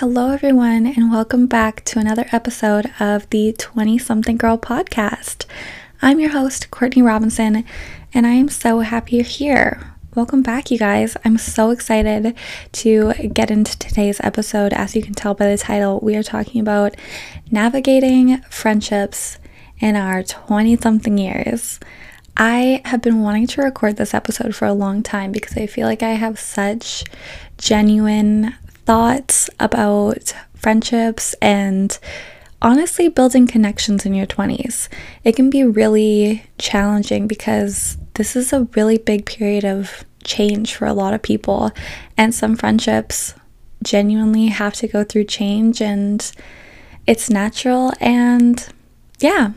Hello, 0.00 0.30
everyone, 0.30 0.86
and 0.86 1.12
welcome 1.12 1.46
back 1.46 1.84
to 1.84 1.98
another 1.98 2.24
episode 2.32 2.90
of 2.98 3.28
the 3.28 3.52
20 3.52 3.98
something 3.98 4.38
girl 4.38 4.56
podcast. 4.56 5.44
I'm 6.00 6.18
your 6.18 6.30
host, 6.30 6.70
Courtney 6.70 7.02
Robinson, 7.02 7.66
and 8.14 8.26
I 8.26 8.30
am 8.30 8.48
so 8.48 8.80
happy 8.80 9.16
you're 9.16 9.26
here. 9.26 9.92
Welcome 10.14 10.40
back, 10.40 10.70
you 10.70 10.78
guys. 10.78 11.18
I'm 11.22 11.36
so 11.36 11.68
excited 11.68 12.34
to 12.72 13.12
get 13.12 13.50
into 13.50 13.78
today's 13.78 14.18
episode. 14.20 14.72
As 14.72 14.96
you 14.96 15.02
can 15.02 15.12
tell 15.12 15.34
by 15.34 15.50
the 15.50 15.58
title, 15.58 16.00
we 16.02 16.16
are 16.16 16.22
talking 16.22 16.62
about 16.62 16.96
navigating 17.50 18.40
friendships 18.48 19.36
in 19.80 19.96
our 19.96 20.22
20 20.22 20.78
something 20.78 21.18
years. 21.18 21.78
I 22.38 22.80
have 22.86 23.02
been 23.02 23.20
wanting 23.20 23.48
to 23.48 23.60
record 23.60 23.98
this 23.98 24.14
episode 24.14 24.54
for 24.54 24.64
a 24.64 24.72
long 24.72 25.02
time 25.02 25.30
because 25.30 25.58
I 25.58 25.66
feel 25.66 25.86
like 25.86 26.02
I 26.02 26.12
have 26.12 26.38
such 26.38 27.04
genuine 27.58 28.54
thoughts 28.90 29.48
about 29.60 30.34
friendships 30.56 31.32
and 31.34 31.96
honestly 32.60 33.08
building 33.08 33.46
connections 33.46 34.04
in 34.04 34.14
your 34.14 34.26
20s. 34.26 34.88
It 35.22 35.36
can 35.36 35.48
be 35.48 35.62
really 35.62 36.42
challenging 36.58 37.28
because 37.28 37.96
this 38.14 38.34
is 38.34 38.52
a 38.52 38.66
really 38.74 38.98
big 38.98 39.26
period 39.26 39.64
of 39.64 40.04
change 40.24 40.74
for 40.74 40.86
a 40.86 40.92
lot 40.92 41.14
of 41.14 41.22
people, 41.22 41.70
and 42.16 42.34
some 42.34 42.56
friendships 42.56 43.32
genuinely 43.84 44.48
have 44.48 44.74
to 44.74 44.88
go 44.88 45.04
through 45.04 45.26
change, 45.26 45.80
and 45.80 46.32
it's 47.06 47.30
natural. 47.30 47.92
And 48.00 48.68
yeah, 49.20 49.52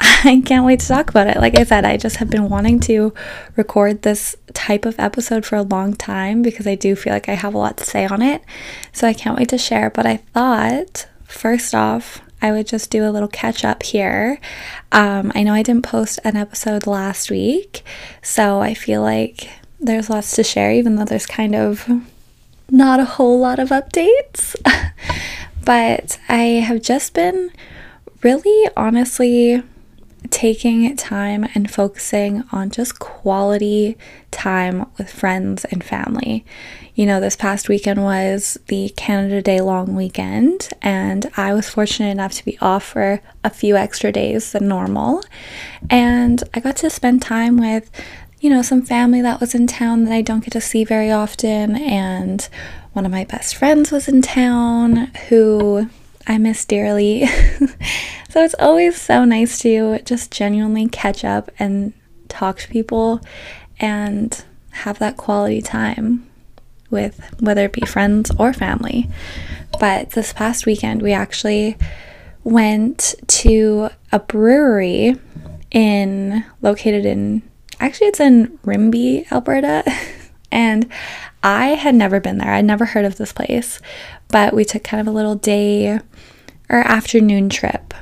I 0.00 0.42
can't 0.44 0.64
wait 0.64 0.80
to 0.80 0.88
talk 0.88 1.10
about 1.10 1.26
it. 1.26 1.38
Like 1.38 1.58
I 1.58 1.64
said, 1.64 1.84
I 1.84 1.96
just 1.96 2.16
have 2.16 2.30
been 2.30 2.48
wanting 2.48 2.80
to 2.80 3.12
record 3.56 4.02
this 4.02 4.36
type 4.54 4.84
of 4.84 4.98
episode 4.98 5.44
for 5.44 5.56
a 5.56 5.62
long 5.62 5.94
time 5.94 6.42
because 6.42 6.66
I 6.66 6.74
do 6.74 6.94
feel 6.94 7.12
like 7.12 7.28
I 7.28 7.34
have 7.34 7.54
a 7.54 7.58
lot 7.58 7.76
to 7.78 7.84
say 7.84 8.06
on 8.06 8.22
it. 8.22 8.42
So 8.92 9.06
I 9.06 9.12
can't 9.12 9.36
wait 9.36 9.48
to 9.50 9.58
share. 9.58 9.90
But 9.90 10.06
I 10.06 10.18
thought, 10.18 11.08
first 11.24 11.74
off, 11.74 12.20
I 12.40 12.52
would 12.52 12.66
just 12.66 12.90
do 12.90 13.08
a 13.08 13.10
little 13.10 13.28
catch 13.28 13.64
up 13.64 13.82
here. 13.82 14.38
Um, 14.92 15.32
I 15.34 15.42
know 15.42 15.54
I 15.54 15.62
didn't 15.62 15.84
post 15.84 16.20
an 16.24 16.36
episode 16.36 16.86
last 16.86 17.30
week, 17.30 17.82
so 18.22 18.60
I 18.60 18.74
feel 18.74 19.02
like 19.02 19.48
there's 19.80 20.10
lots 20.10 20.34
to 20.36 20.44
share, 20.44 20.72
even 20.72 20.96
though 20.96 21.04
there's 21.04 21.26
kind 21.26 21.54
of 21.54 21.88
not 22.70 23.00
a 23.00 23.04
whole 23.04 23.40
lot 23.40 23.58
of 23.58 23.70
updates. 23.70 24.54
but 25.64 26.18
I 26.28 26.62
have 26.64 26.82
just 26.82 27.14
been 27.14 27.50
really 28.22 28.68
honestly 28.76 29.62
taking 30.30 30.96
time 30.96 31.46
and 31.54 31.70
focusing 31.70 32.44
on 32.52 32.70
just 32.70 32.98
quality 32.98 33.96
time 34.30 34.86
with 34.96 35.10
friends 35.10 35.64
and 35.66 35.82
family. 35.82 36.44
You 36.94 37.06
know, 37.06 37.20
this 37.20 37.36
past 37.36 37.68
weekend 37.68 38.02
was 38.02 38.58
the 38.66 38.88
Canada 38.90 39.40
Day 39.40 39.60
long 39.60 39.94
weekend, 39.94 40.70
and 40.82 41.30
I 41.36 41.54
was 41.54 41.68
fortunate 41.68 42.10
enough 42.10 42.32
to 42.34 42.44
be 42.44 42.58
off 42.60 42.84
for 42.84 43.20
a 43.44 43.50
few 43.50 43.76
extra 43.76 44.10
days 44.10 44.52
than 44.52 44.68
normal. 44.68 45.22
And 45.88 46.42
I 46.54 46.60
got 46.60 46.76
to 46.78 46.90
spend 46.90 47.22
time 47.22 47.56
with, 47.56 47.90
you 48.40 48.50
know, 48.50 48.62
some 48.62 48.82
family 48.82 49.22
that 49.22 49.40
was 49.40 49.54
in 49.54 49.66
town 49.66 50.04
that 50.04 50.12
I 50.12 50.22
don't 50.22 50.44
get 50.44 50.52
to 50.52 50.60
see 50.60 50.84
very 50.84 51.10
often. 51.10 51.76
And 51.76 52.48
one 52.92 53.06
of 53.06 53.12
my 53.12 53.24
best 53.24 53.54
friends 53.54 53.92
was 53.92 54.08
in 54.08 54.22
town 54.22 55.12
who 55.28 55.88
I 56.28 56.36
miss 56.36 56.64
dearly. 56.66 57.26
so 58.28 58.44
it's 58.44 58.54
always 58.58 59.00
so 59.00 59.24
nice 59.24 59.58
to 59.60 59.98
just 60.00 60.30
genuinely 60.30 60.86
catch 60.88 61.24
up 61.24 61.50
and 61.58 61.94
talk 62.28 62.58
to 62.58 62.68
people 62.68 63.20
and 63.80 64.44
have 64.70 64.98
that 64.98 65.16
quality 65.16 65.62
time 65.62 66.28
with 66.90 67.34
whether 67.40 67.64
it 67.64 67.72
be 67.72 67.86
friends 67.86 68.30
or 68.38 68.52
family. 68.52 69.08
But 69.80 70.10
this 70.10 70.34
past 70.34 70.66
weekend, 70.66 71.00
we 71.00 71.12
actually 71.12 71.76
went 72.44 73.14
to 73.26 73.88
a 74.12 74.18
brewery 74.18 75.16
in 75.70 76.44
located 76.62 77.04
in 77.04 77.42
actually 77.80 78.08
it's 78.08 78.20
in 78.20 78.58
Rimbey, 78.64 79.30
Alberta. 79.30 79.82
and 80.52 80.90
I 81.42 81.68
had 81.68 81.94
never 81.94 82.20
been 82.20 82.38
there. 82.38 82.52
I'd 82.52 82.64
never 82.64 82.84
heard 82.84 83.04
of 83.04 83.16
this 83.16 83.32
place, 83.32 83.80
but 84.28 84.54
we 84.54 84.64
took 84.64 84.84
kind 84.84 85.00
of 85.00 85.06
a 85.06 85.16
little 85.16 85.34
day 85.34 86.00
or 86.68 86.78
afternoon 86.78 87.48
trip 87.48 87.94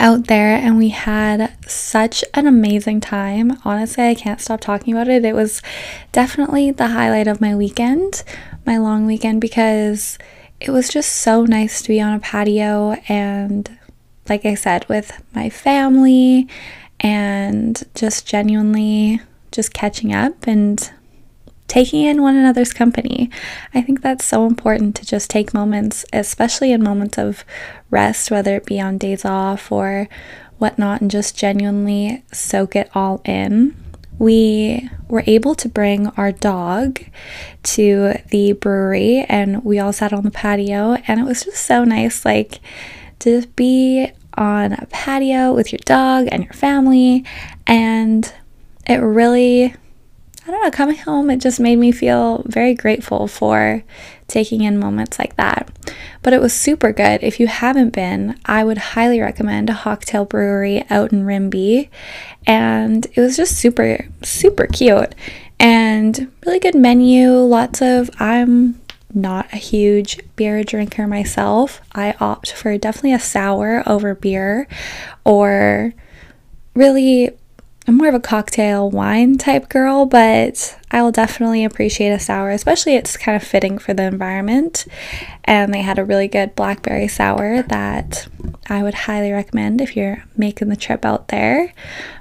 out 0.00 0.28
there 0.28 0.56
and 0.56 0.78
we 0.78 0.90
had 0.90 1.52
such 1.68 2.24
an 2.34 2.46
amazing 2.46 3.00
time. 3.00 3.58
Honestly, 3.64 4.04
I 4.04 4.14
can't 4.14 4.40
stop 4.40 4.60
talking 4.60 4.94
about 4.94 5.08
it. 5.08 5.24
It 5.24 5.34
was 5.34 5.60
definitely 6.12 6.70
the 6.70 6.88
highlight 6.88 7.26
of 7.26 7.40
my 7.40 7.54
weekend, 7.56 8.22
my 8.64 8.78
long 8.78 9.06
weekend, 9.06 9.40
because 9.40 10.18
it 10.60 10.70
was 10.70 10.88
just 10.88 11.12
so 11.12 11.44
nice 11.44 11.82
to 11.82 11.88
be 11.88 12.00
on 12.00 12.14
a 12.14 12.20
patio 12.20 12.92
and, 13.08 13.78
like 14.28 14.44
I 14.44 14.54
said, 14.54 14.88
with 14.88 15.22
my 15.34 15.50
family 15.50 16.48
and 17.00 17.82
just 17.94 18.26
genuinely 18.26 19.20
just 19.50 19.72
catching 19.72 20.12
up 20.12 20.46
and 20.46 20.92
taking 21.68 22.04
in 22.04 22.22
one 22.22 22.34
another's 22.34 22.72
company. 22.72 23.30
I 23.74 23.82
think 23.82 24.00
that's 24.00 24.24
so 24.24 24.46
important 24.46 24.96
to 24.96 25.06
just 25.06 25.30
take 25.30 25.54
moments, 25.54 26.04
especially 26.12 26.72
in 26.72 26.82
moments 26.82 27.18
of 27.18 27.44
rest, 27.90 28.30
whether 28.30 28.56
it 28.56 28.66
be 28.66 28.80
on 28.80 28.98
days 28.98 29.24
off 29.24 29.70
or 29.70 30.08
whatnot, 30.58 31.00
and 31.00 31.10
just 31.10 31.36
genuinely 31.36 32.24
soak 32.32 32.74
it 32.74 32.90
all 32.94 33.20
in. 33.24 33.76
We 34.18 34.90
were 35.08 35.22
able 35.26 35.54
to 35.54 35.68
bring 35.68 36.08
our 36.08 36.32
dog 36.32 37.00
to 37.62 38.14
the 38.30 38.52
brewery 38.54 39.24
and 39.28 39.62
we 39.64 39.78
all 39.78 39.92
sat 39.92 40.12
on 40.12 40.24
the 40.24 40.30
patio, 40.32 40.94
and 41.06 41.20
it 41.20 41.24
was 41.24 41.44
just 41.44 41.64
so 41.64 41.84
nice, 41.84 42.24
like 42.24 42.58
to 43.20 43.46
be 43.54 44.10
on 44.34 44.72
a 44.72 44.86
patio 44.90 45.52
with 45.52 45.72
your 45.72 45.80
dog 45.84 46.28
and 46.32 46.44
your 46.44 46.52
family, 46.52 47.24
and 47.66 48.32
it 48.86 48.96
really 48.96 49.74
I 50.48 50.50
don't 50.50 50.62
know, 50.62 50.70
coming 50.70 50.96
home, 50.96 51.28
it 51.28 51.42
just 51.42 51.60
made 51.60 51.76
me 51.76 51.92
feel 51.92 52.42
very 52.46 52.72
grateful 52.72 53.28
for 53.28 53.84
taking 54.28 54.62
in 54.62 54.78
moments 54.78 55.18
like 55.18 55.36
that. 55.36 55.68
But 56.22 56.32
it 56.32 56.40
was 56.40 56.54
super 56.54 56.90
good. 56.90 57.22
If 57.22 57.38
you 57.38 57.48
haven't 57.48 57.90
been, 57.90 58.40
I 58.46 58.64
would 58.64 58.78
highly 58.78 59.20
recommend 59.20 59.68
a 59.68 59.74
Hawktail 59.74 60.26
Brewery 60.26 60.86
out 60.88 61.12
in 61.12 61.26
Rimbey. 61.26 61.90
And 62.46 63.06
it 63.14 63.20
was 63.20 63.36
just 63.36 63.58
super, 63.58 64.08
super 64.22 64.66
cute 64.66 65.14
and 65.60 66.32
really 66.46 66.60
good 66.60 66.74
menu. 66.74 67.30
Lots 67.32 67.82
of, 67.82 68.08
I'm 68.18 68.80
not 69.12 69.52
a 69.52 69.58
huge 69.58 70.18
beer 70.34 70.64
drinker 70.64 71.06
myself. 71.06 71.82
I 71.94 72.14
opt 72.20 72.52
for 72.52 72.78
definitely 72.78 73.12
a 73.12 73.20
sour 73.20 73.82
over 73.86 74.14
beer 74.14 74.66
or 75.26 75.92
really 76.72 77.36
I'm 77.88 77.96
more 77.96 78.08
of 78.08 78.14
a 78.14 78.20
cocktail 78.20 78.90
wine 78.90 79.38
type 79.38 79.70
girl, 79.70 80.04
but 80.04 80.78
I'll 80.90 81.10
definitely 81.10 81.64
appreciate 81.64 82.10
a 82.10 82.20
sour, 82.20 82.50
especially 82.50 82.96
it's 82.96 83.16
kind 83.16 83.34
of 83.34 83.42
fitting 83.42 83.78
for 83.78 83.94
the 83.94 84.02
environment. 84.02 84.86
And 85.44 85.72
they 85.72 85.80
had 85.80 85.98
a 85.98 86.04
really 86.04 86.28
good 86.28 86.54
blackberry 86.54 87.08
sour 87.08 87.62
that 87.62 88.28
I 88.68 88.82
would 88.82 88.92
highly 88.92 89.32
recommend 89.32 89.80
if 89.80 89.96
you're 89.96 90.22
making 90.36 90.68
the 90.68 90.76
trip 90.76 91.06
out 91.06 91.28
there. 91.28 91.72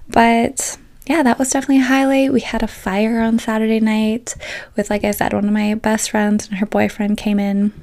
But 0.07 0.77
yeah, 1.05 1.21
that 1.23 1.37
was 1.37 1.49
definitely 1.49 1.81
a 1.81 1.87
highlight. 1.87 2.31
We 2.31 2.39
had 2.39 2.63
a 2.63 2.67
fire 2.67 3.19
on 3.19 3.37
Saturday 3.37 3.81
night 3.81 4.35
with, 4.77 4.89
like 4.89 5.03
I 5.03 5.11
said, 5.11 5.33
one 5.33 5.47
of 5.47 5.53
my 5.53 5.73
best 5.73 6.11
friends 6.11 6.47
and 6.47 6.59
her 6.59 6.65
boyfriend 6.65 7.17
came 7.17 7.39
in. 7.39 7.73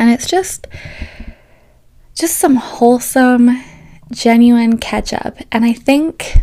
And 0.00 0.10
it's 0.10 0.26
just 0.26 0.66
just 2.16 2.38
some 2.38 2.56
wholesome, 2.56 3.62
genuine 4.10 4.78
catch 4.78 5.12
up. 5.12 5.38
And 5.52 5.64
I 5.64 5.72
think 5.72 6.38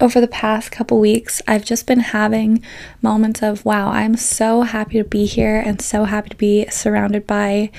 over 0.00 0.20
the 0.20 0.28
past 0.28 0.70
couple 0.70 0.98
weeks, 0.98 1.42
I've 1.46 1.64
just 1.64 1.86
been 1.86 2.00
having 2.00 2.62
moments 3.02 3.42
of, 3.42 3.64
wow, 3.64 3.90
I'm 3.90 4.16
so 4.16 4.62
happy 4.62 4.98
to 4.98 5.04
be 5.04 5.26
here 5.26 5.60
and 5.60 5.80
so 5.80 6.04
happy 6.04 6.30
to 6.30 6.36
be 6.36 6.66
surrounded 6.68 7.26
by 7.26 7.70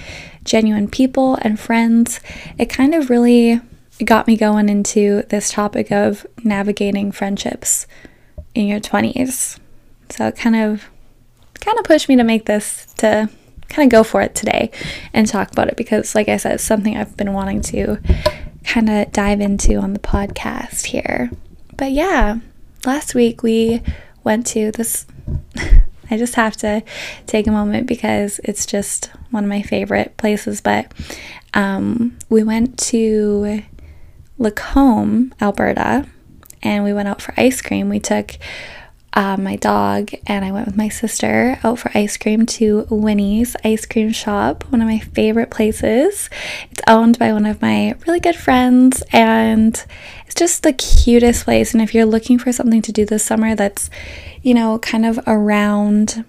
genuine 0.43 0.87
people 0.87 1.37
and 1.41 1.59
friends. 1.59 2.19
It 2.57 2.69
kind 2.69 2.93
of 2.93 3.09
really 3.09 3.61
got 4.03 4.27
me 4.27 4.37
going 4.37 4.69
into 4.69 5.23
this 5.29 5.51
topic 5.51 5.91
of 5.91 6.25
navigating 6.43 7.11
friendships 7.11 7.87
in 8.53 8.67
your 8.67 8.79
20s. 8.79 9.59
So 10.09 10.27
it 10.27 10.35
kind 10.35 10.55
of 10.55 10.89
kind 11.59 11.79
of 11.79 11.85
pushed 11.85 12.09
me 12.09 12.15
to 12.17 12.23
make 12.23 12.45
this 12.45 12.93
to 12.97 13.29
kind 13.69 13.87
of 13.87 13.91
go 13.91 14.03
for 14.03 14.21
it 14.21 14.35
today 14.35 14.69
and 15.13 15.27
talk 15.27 15.51
about 15.51 15.67
it 15.67 15.77
because 15.77 16.13
like 16.13 16.27
I 16.27 16.37
said, 16.37 16.53
it's 16.53 16.63
something 16.63 16.95
I've 16.95 17.17
been 17.17 17.33
wanting 17.33 17.61
to 17.61 17.99
kind 18.63 18.89
of 18.89 19.11
dive 19.11 19.41
into 19.41 19.77
on 19.77 19.93
the 19.93 19.99
podcast 19.99 20.85
here. 20.85 21.31
But 21.77 21.91
yeah, 21.91 22.39
last 22.85 23.15
week 23.15 23.43
we 23.43 23.81
went 24.23 24.47
to 24.47 24.71
this. 24.71 25.05
I 26.11 26.17
just 26.17 26.35
have 26.35 26.55
to 26.57 26.83
take 27.25 27.47
a 27.47 27.51
moment 27.51 27.87
because 27.87 28.39
it's 28.43 28.65
just 28.65 29.09
one 29.31 29.43
of 29.43 29.49
my 29.49 29.61
favorite 29.61 30.15
places. 30.17 30.61
But 30.61 30.91
um, 31.53 32.17
we 32.29 32.43
went 32.43 32.77
to 32.89 33.63
Lacombe, 34.37 35.33
Alberta, 35.41 36.05
and 36.61 36.83
we 36.83 36.93
went 36.93 37.07
out 37.07 37.21
for 37.21 37.33
ice 37.37 37.61
cream. 37.61 37.89
We 37.89 37.99
took 37.99 38.37
uh, 39.13 39.37
my 39.37 39.55
dog, 39.57 40.09
and 40.25 40.43
I 40.43 40.51
went 40.51 40.65
with 40.65 40.75
my 40.75 40.89
sister 40.89 41.59
out 41.63 41.79
for 41.79 41.91
ice 41.95 42.17
cream 42.17 42.45
to 42.47 42.87
Winnie's 42.89 43.55
Ice 43.63 43.85
Cream 43.85 44.11
Shop, 44.11 44.63
one 44.71 44.81
of 44.81 44.87
my 44.87 44.99
favorite 44.99 45.51
places. 45.51 46.29
It's 46.71 46.81
owned 46.87 47.19
by 47.19 47.31
one 47.31 47.45
of 47.45 47.61
my 47.61 47.95
really 48.07 48.19
good 48.19 48.35
friends, 48.35 49.03
and 49.11 49.83
it's 50.25 50.35
just 50.35 50.63
the 50.63 50.73
cutest 50.73 51.45
place. 51.45 51.73
And 51.73 51.81
if 51.81 51.93
you're 51.93 52.05
looking 52.05 52.39
for 52.39 52.51
something 52.51 52.81
to 52.81 52.91
do 52.91 53.05
this 53.05 53.23
summer 53.23 53.53
that's, 53.53 53.91
you 54.41 54.55
know, 54.55 54.79
kind 54.79 55.05
of 55.05 55.19
around 55.27 56.25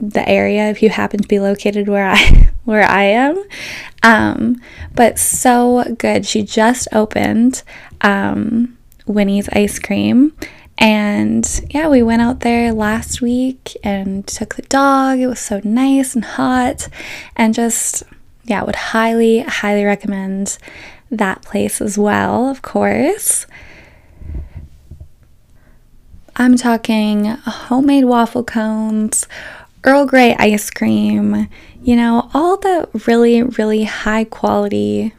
the 0.00 0.26
area 0.26 0.70
if 0.70 0.82
you 0.82 0.88
happen 0.88 1.20
to 1.20 1.28
be 1.28 1.38
located 1.38 1.86
where 1.86 2.08
I 2.08 2.50
where 2.64 2.82
I 2.82 3.04
am. 3.04 3.42
Um, 4.02 4.60
but 4.94 5.18
so 5.18 5.94
good. 5.98 6.26
She 6.26 6.42
just 6.42 6.88
opened 6.92 7.62
um, 8.00 8.76
Winnie's 9.06 9.48
ice 9.50 9.78
cream. 9.78 10.32
And 10.80 11.46
yeah, 11.70 11.88
we 11.88 12.02
went 12.02 12.22
out 12.22 12.40
there 12.40 12.72
last 12.72 13.20
week 13.20 13.76
and 13.84 14.26
took 14.26 14.54
the 14.54 14.62
dog. 14.62 15.18
It 15.18 15.26
was 15.26 15.38
so 15.38 15.60
nice 15.62 16.14
and 16.14 16.24
hot. 16.24 16.88
And 17.36 17.52
just, 17.52 18.02
yeah, 18.44 18.62
would 18.62 18.76
highly, 18.76 19.40
highly 19.40 19.84
recommend 19.84 20.56
that 21.10 21.42
place 21.42 21.82
as 21.82 21.98
well, 21.98 22.48
of 22.48 22.62
course. 22.62 23.46
I'm 26.36 26.56
talking 26.56 27.26
homemade 27.26 28.06
waffle 28.06 28.44
cones, 28.44 29.26
Earl 29.84 30.06
Grey 30.06 30.34
ice 30.38 30.70
cream, 30.70 31.48
you 31.82 31.96
know, 31.96 32.30
all 32.32 32.56
the 32.56 32.88
really, 33.06 33.42
really 33.42 33.84
high 33.84 34.24
quality 34.24 35.12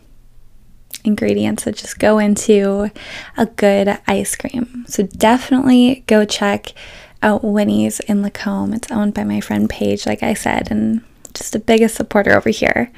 ingredients 1.03 1.63
that 1.65 1.75
just 1.75 1.99
go 1.99 2.17
into 2.17 2.91
a 3.37 3.45
good 3.45 3.99
ice 4.07 4.35
cream. 4.35 4.85
So 4.87 5.03
definitely 5.03 6.03
go 6.07 6.25
check 6.25 6.73
out 7.21 7.43
Winnie's 7.43 7.99
in 8.01 8.21
Lacombe. 8.21 8.73
It's 8.73 8.91
owned 8.91 9.13
by 9.13 9.23
my 9.23 9.41
friend 9.41 9.69
Paige, 9.69 10.05
like 10.05 10.23
I 10.23 10.33
said, 10.33 10.71
and 10.71 11.03
just 11.33 11.53
the 11.53 11.59
biggest 11.59 11.95
supporter 11.95 12.35
over 12.35 12.49
here. 12.49 12.91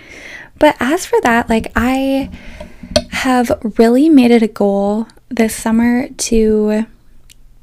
But 0.60 0.76
as 0.80 1.06
for 1.06 1.20
that, 1.22 1.50
like 1.50 1.72
I 1.76 2.30
have 3.12 3.52
really 3.78 4.10
made 4.10 4.32
it 4.32 4.44
a 4.44 4.48
goal 4.48 5.08
this 5.30 5.56
summer 5.56 6.08
to 6.10 6.86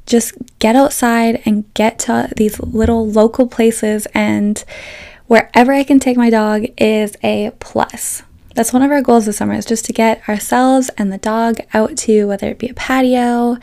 just 0.05 0.33
get 0.59 0.75
outside 0.75 1.41
and 1.45 1.71
get 1.73 1.99
to 1.99 2.29
these 2.35 2.59
little 2.59 3.07
local 3.07 3.47
places 3.47 4.07
and 4.13 4.63
wherever 5.27 5.71
I 5.71 5.83
can 5.83 5.99
take 5.99 6.17
my 6.17 6.29
dog 6.29 6.65
is 6.77 7.15
a 7.23 7.51
plus. 7.59 8.23
That's 8.55 8.73
one 8.73 8.83
of 8.83 8.91
our 8.91 9.01
goals 9.01 9.25
this 9.25 9.37
summer 9.37 9.53
is 9.53 9.65
just 9.65 9.85
to 9.85 9.93
get 9.93 10.27
ourselves 10.27 10.89
and 10.97 11.11
the 11.11 11.17
dog 11.17 11.57
out 11.73 11.95
to 11.97 12.27
whether 12.27 12.49
it 12.49 12.59
be 12.59 12.69
a 12.69 12.73
patio, 12.73 13.57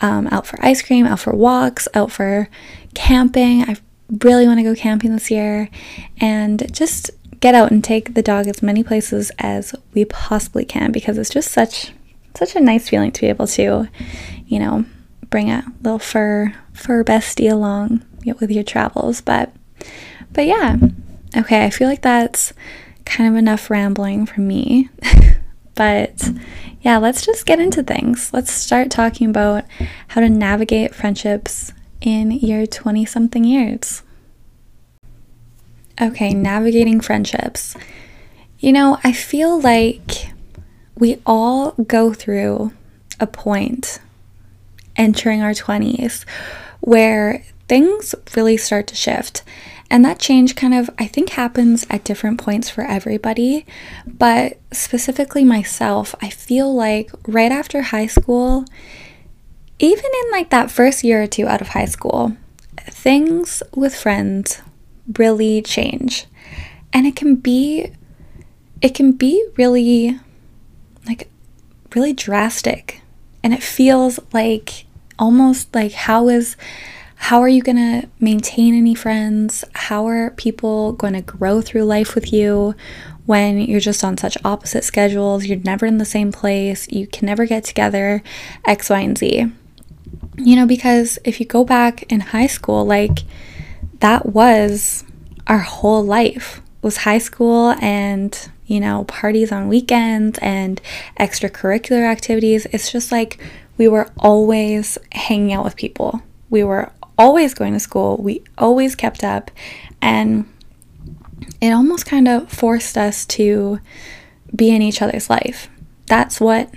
um, 0.00 0.28
out 0.30 0.46
for 0.46 0.58
ice 0.64 0.82
cream, 0.82 1.06
out 1.06 1.20
for 1.20 1.32
walks, 1.34 1.86
out 1.94 2.10
for 2.10 2.48
camping. 2.94 3.62
I 3.62 3.76
really 4.22 4.46
want 4.46 4.58
to 4.58 4.64
go 4.64 4.74
camping 4.74 5.12
this 5.12 5.30
year 5.30 5.68
and 6.20 6.72
just 6.72 7.10
get 7.40 7.54
out 7.54 7.70
and 7.70 7.82
take 7.82 8.14
the 8.14 8.22
dog 8.22 8.46
as 8.46 8.62
many 8.62 8.82
places 8.82 9.30
as 9.38 9.74
we 9.94 10.04
possibly 10.04 10.64
can 10.64 10.92
because 10.92 11.18
it's 11.18 11.30
just 11.30 11.50
such 11.50 11.92
such 12.34 12.56
a 12.56 12.60
nice 12.60 12.88
feeling 12.88 13.12
to 13.12 13.20
be 13.20 13.26
able 13.26 13.46
to, 13.46 13.88
you 14.46 14.58
know, 14.58 14.84
bring 15.28 15.50
a 15.50 15.64
little 15.82 15.98
fur 15.98 16.54
fur 16.72 17.04
bestie 17.04 17.50
along 17.50 18.02
with 18.40 18.50
your 18.50 18.64
travels. 18.64 19.20
But 19.20 19.52
but 20.32 20.46
yeah, 20.46 20.76
okay. 21.36 21.64
I 21.64 21.70
feel 21.70 21.88
like 21.88 22.02
that's 22.02 22.52
kind 23.04 23.28
of 23.30 23.36
enough 23.36 23.70
rambling 23.70 24.26
from 24.26 24.46
me. 24.46 24.88
but 25.74 26.30
yeah, 26.80 26.98
let's 26.98 27.24
just 27.24 27.46
get 27.46 27.60
into 27.60 27.82
things. 27.82 28.32
Let's 28.32 28.52
start 28.52 28.90
talking 28.90 29.30
about 29.30 29.64
how 30.08 30.20
to 30.20 30.28
navigate 30.28 30.94
friendships 30.94 31.72
in 32.00 32.32
your 32.32 32.66
20 32.66 33.04
something 33.04 33.44
years. 33.44 34.02
Okay, 36.00 36.34
navigating 36.34 37.00
friendships. 37.00 37.76
You 38.58 38.72
know, 38.72 38.98
I 39.04 39.12
feel 39.12 39.60
like 39.60 40.32
we 40.96 41.20
all 41.26 41.72
go 41.72 42.12
through 42.12 42.72
a 43.20 43.26
point 43.26 44.00
entering 44.96 45.42
our 45.42 45.52
20s 45.52 46.24
where 46.80 47.44
things 47.68 48.14
really 48.36 48.56
start 48.56 48.86
to 48.88 48.94
shift. 48.94 49.42
And 49.92 50.06
that 50.06 50.18
change 50.18 50.56
kind 50.56 50.72
of, 50.72 50.88
I 50.98 51.06
think, 51.06 51.28
happens 51.28 51.86
at 51.90 52.02
different 52.02 52.40
points 52.40 52.70
for 52.70 52.82
everybody. 52.82 53.66
But 54.06 54.58
specifically 54.72 55.44
myself, 55.44 56.14
I 56.22 56.30
feel 56.30 56.74
like 56.74 57.10
right 57.28 57.52
after 57.52 57.82
high 57.82 58.06
school, 58.06 58.64
even 59.78 60.04
in 60.04 60.30
like 60.32 60.48
that 60.48 60.70
first 60.70 61.04
year 61.04 61.22
or 61.22 61.26
two 61.26 61.46
out 61.46 61.60
of 61.60 61.68
high 61.68 61.84
school, 61.84 62.34
things 62.86 63.62
with 63.74 63.94
friends 63.94 64.62
really 65.18 65.60
change. 65.60 66.24
And 66.94 67.06
it 67.06 67.14
can 67.14 67.36
be, 67.36 67.92
it 68.80 68.94
can 68.94 69.12
be 69.12 69.46
really, 69.58 70.18
like, 71.06 71.28
really 71.94 72.14
drastic. 72.14 73.02
And 73.44 73.52
it 73.52 73.62
feels 73.62 74.18
like 74.32 74.86
almost 75.18 75.74
like 75.74 75.92
how 75.92 76.30
is 76.30 76.56
how 77.22 77.40
are 77.40 77.48
you 77.48 77.62
going 77.62 77.76
to 77.76 78.08
maintain 78.18 78.74
any 78.74 78.96
friends? 78.96 79.64
How 79.74 80.08
are 80.08 80.30
people 80.30 80.92
going 80.94 81.12
to 81.12 81.20
grow 81.20 81.60
through 81.60 81.84
life 81.84 82.16
with 82.16 82.32
you 82.32 82.74
when 83.26 83.60
you're 83.60 83.78
just 83.78 84.02
on 84.02 84.18
such 84.18 84.36
opposite 84.44 84.82
schedules? 84.82 85.46
You're 85.46 85.60
never 85.60 85.86
in 85.86 85.98
the 85.98 86.04
same 86.04 86.32
place. 86.32 86.88
You 86.90 87.06
can 87.06 87.26
never 87.26 87.46
get 87.46 87.62
together, 87.62 88.24
X, 88.66 88.90
Y, 88.90 88.98
and 88.98 89.16
Z. 89.16 89.46
You 90.36 90.56
know, 90.56 90.66
because 90.66 91.20
if 91.24 91.38
you 91.38 91.46
go 91.46 91.62
back 91.62 92.02
in 92.10 92.18
high 92.18 92.48
school, 92.48 92.84
like 92.84 93.20
that 94.00 94.26
was 94.26 95.04
our 95.46 95.60
whole 95.60 96.02
life 96.02 96.60
was 96.82 96.98
high 96.98 97.18
school 97.18 97.76
and 97.80 98.50
you 98.66 98.80
know 98.80 99.04
parties 99.04 99.52
on 99.52 99.68
weekends 99.68 100.40
and 100.42 100.80
extracurricular 101.20 102.04
activities 102.04 102.66
it's 102.72 102.90
just 102.90 103.12
like 103.12 103.38
we 103.78 103.86
were 103.86 104.10
always 104.18 104.98
hanging 105.12 105.52
out 105.52 105.64
with 105.64 105.76
people 105.76 106.20
we 106.50 106.64
were 106.64 106.90
always 107.18 107.54
going 107.54 107.72
to 107.72 107.80
school. 107.80 108.16
We 108.18 108.42
always 108.58 108.94
kept 108.94 109.24
up. 109.24 109.50
And 110.00 110.46
it 111.60 111.70
almost 111.70 112.06
kind 112.06 112.28
of 112.28 112.50
forced 112.50 112.96
us 112.98 113.24
to 113.26 113.80
be 114.54 114.74
in 114.74 114.82
each 114.82 115.00
other's 115.00 115.30
life. 115.30 115.68
That's 116.06 116.40
what 116.40 116.70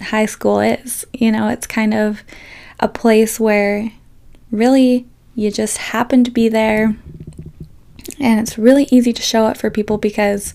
high 0.00 0.26
school 0.26 0.60
is. 0.60 1.06
You 1.12 1.32
know, 1.32 1.48
it's 1.48 1.66
kind 1.66 1.94
of 1.94 2.22
a 2.78 2.88
place 2.88 3.40
where 3.40 3.92
really 4.50 5.06
you 5.34 5.50
just 5.50 5.78
happen 5.78 6.24
to 6.24 6.30
be 6.30 6.48
there. 6.48 6.96
And 8.20 8.40
it's 8.40 8.56
really 8.56 8.88
easy 8.90 9.12
to 9.12 9.22
show 9.22 9.46
up 9.46 9.56
for 9.56 9.70
people 9.70 9.98
because 9.98 10.54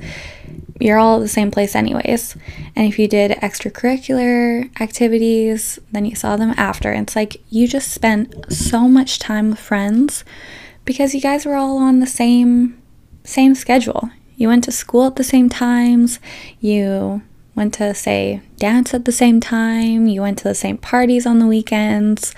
you're 0.82 0.98
all 0.98 1.18
at 1.18 1.22
the 1.22 1.28
same 1.28 1.52
place, 1.52 1.76
anyways. 1.76 2.36
And 2.76 2.88
if 2.88 2.98
you 2.98 3.08
did 3.08 3.32
extracurricular 3.32 4.70
activities, 4.82 5.80
then 5.92 6.06
you 6.06 6.16
saw 6.16 6.38
them 6.38 6.54
after. 6.58 6.92
It's 6.94 7.16
like 7.16 7.42
you 7.50 7.68
just 7.68 7.92
spent 7.92 8.52
so 8.52 8.88
much 8.88 9.20
time 9.20 9.52
with 9.52 9.60
friends 9.60 10.24
because 10.86 11.14
you 11.14 11.22
guys 11.22 11.46
were 11.46 11.56
all 11.56 11.78
on 11.78 12.00
the 12.00 12.08
same 12.08 12.82
same 13.24 13.54
schedule. 13.54 14.10
You 14.36 14.48
went 14.48 14.64
to 14.64 14.72
school 14.72 15.06
at 15.06 15.16
the 15.16 15.24
same 15.24 15.50
times, 15.50 16.20
you 16.60 17.22
went 17.54 17.76
to 17.76 17.94
say 17.94 18.42
dance 18.58 18.94
at 18.94 19.06
the 19.06 19.12
same 19.12 19.40
time, 19.40 20.08
you 20.08 20.22
went 20.22 20.40
to 20.40 20.46
the 20.46 20.56
same 20.56 20.78
parties 20.78 21.28
on 21.28 21.38
the 21.38 21.46
weekends. 21.46 22.34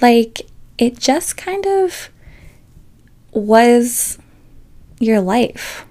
Like 0.00 0.42
it 0.78 0.98
just 0.98 1.36
kind 1.36 1.66
of 1.66 2.08
was 3.32 4.18
your 4.98 5.20
life 5.20 5.84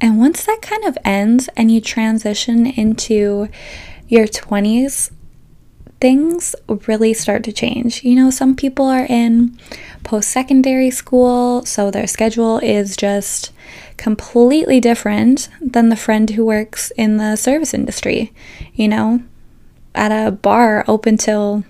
and 0.00 0.18
once 0.18 0.44
that 0.46 0.62
kind 0.62 0.84
of 0.84 0.96
ends 1.04 1.48
and 1.56 1.70
you 1.70 1.80
transition 1.80 2.66
into 2.66 3.48
your 4.06 4.26
20s, 4.26 5.10
things 6.00 6.54
really 6.86 7.12
start 7.12 7.42
to 7.44 7.52
change. 7.52 8.04
You 8.04 8.14
know, 8.14 8.30
some 8.30 8.54
people 8.54 8.86
are 8.86 9.06
in 9.08 9.58
post 10.04 10.30
secondary 10.30 10.90
school, 10.90 11.64
so 11.66 11.90
their 11.90 12.06
schedule 12.06 12.58
is 12.58 12.96
just 12.96 13.52
completely 13.96 14.80
different 14.80 15.48
than 15.60 15.88
the 15.88 15.96
friend 15.96 16.30
who 16.30 16.44
works 16.44 16.92
in 16.96 17.16
the 17.16 17.36
service 17.36 17.74
industry, 17.74 18.32
you 18.74 18.86
know, 18.86 19.22
at 19.94 20.12
a 20.12 20.30
bar 20.30 20.84
open 20.86 21.16
till 21.16 21.64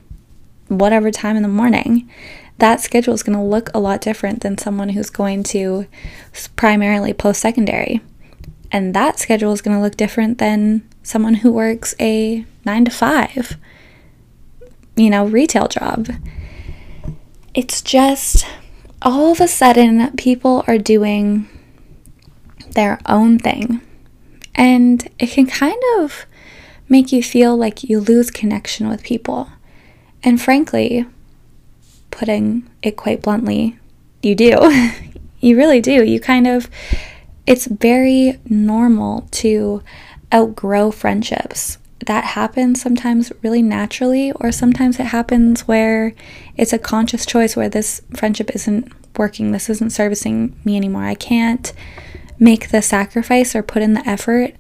whatever 0.69 1.11
time 1.11 1.37
in 1.37 1.43
the 1.43 1.49
morning. 1.49 2.09
That 2.59 2.81
schedule 2.81 3.15
is 3.15 3.23
going 3.23 3.39
to 3.39 3.45
look 3.45 3.71
a 3.73 3.79
lot 3.79 4.03
different 4.03 4.43
than 4.43 4.59
someone 4.59 4.91
who's 4.91 5.11
going 5.11 5.45
to 5.45 5.87
primarily 6.57 7.15
post 7.15 7.41
secondary. 7.41 8.03
And 8.71 8.95
that 8.95 9.19
schedule 9.19 9.53
is 9.53 9.63
going 9.63 9.77
to 9.77 9.83
look 9.83 9.97
different 9.97 10.39
than 10.39 10.87
someone 11.03 11.35
who 11.35 11.51
works 11.53 11.95
a 11.99 12.45
nine 12.65 12.85
to 12.85 12.91
five, 12.91 13.57
you 14.97 15.11
know, 15.11 15.27
retail 15.27 15.69
job. 15.69 16.09
It's 17.55 17.81
just 17.81 18.47
all 19.01 19.33
of 19.33 19.41
a 19.41 19.49
sudden 19.49 20.15
people 20.17 20.65
are 20.67 20.79
doing 20.79 21.49
their 22.73 23.01
own 23.07 23.39
thing. 23.39 23.81
And 24.55 25.09
it 25.19 25.29
can 25.31 25.47
kind 25.47 25.81
of 25.99 26.27
make 26.89 27.13
you 27.13 27.23
feel 27.23 27.57
like 27.57 27.85
you 27.85 28.01
lose 28.01 28.31
connection 28.31 28.89
with 28.89 29.03
people. 29.03 29.51
And 30.23 30.41
frankly, 30.41 31.07
putting 32.11 32.69
it 32.83 32.97
quite 32.97 33.23
bluntly, 33.23 33.79
you 34.23 34.35
do. 34.35 34.91
you 35.41 35.57
really 35.57 35.81
do. 35.81 36.05
You 36.05 36.19
kind 36.19 36.47
of, 36.47 36.69
it's 37.49 37.65
very 37.65 38.39
normal 38.45 39.27
to 39.31 39.83
outgrow 40.35 40.91
friendships. 40.91 41.79
That 42.05 42.23
happens 42.25 42.83
sometimes 42.83 43.33
really 43.43 43.63
naturally, 43.63 44.33
or 44.33 44.53
sometimes 44.53 45.01
it 45.01 45.07
happens 45.07 45.67
where 45.67 46.15
it's 46.59 46.75
a 46.75 46.79
conscious 46.79 47.25
choice 47.25 47.57
where 47.57 47.71
this 47.71 48.03
friendship 48.15 48.51
isn't 48.55 48.93
working, 49.17 49.53
this 49.53 49.71
isn't 49.71 49.91
servicing 49.91 50.61
me 50.63 50.77
anymore. 50.77 51.05
I 51.05 51.15
can't 51.15 51.73
make 52.39 52.69
the 52.69 52.83
sacrifice 52.83 53.57
or 53.57 53.63
put 53.63 53.83
in 53.83 53.95
the 53.95 54.07
effort 54.07 54.55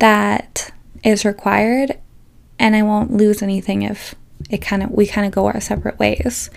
that 0.00 0.72
is 1.04 1.24
required, 1.24 1.96
and 2.58 2.74
I 2.74 2.82
won't 2.82 3.12
lose 3.12 3.40
anything 3.40 3.82
if 3.82 4.16
it 4.50 4.58
kind 4.58 4.82
of 4.82 4.90
we 4.90 5.06
kind 5.06 5.28
of 5.28 5.32
go 5.32 5.46
our 5.46 5.60
separate 5.60 6.00
ways. 6.00 6.50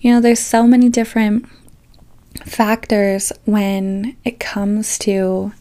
You 0.00 0.14
know, 0.14 0.20
there's 0.22 0.40
so 0.40 0.66
many 0.66 0.88
different 0.88 1.46
factors 2.44 3.32
when 3.44 4.16
it 4.24 4.40
comes 4.40 4.98
to 5.00 5.52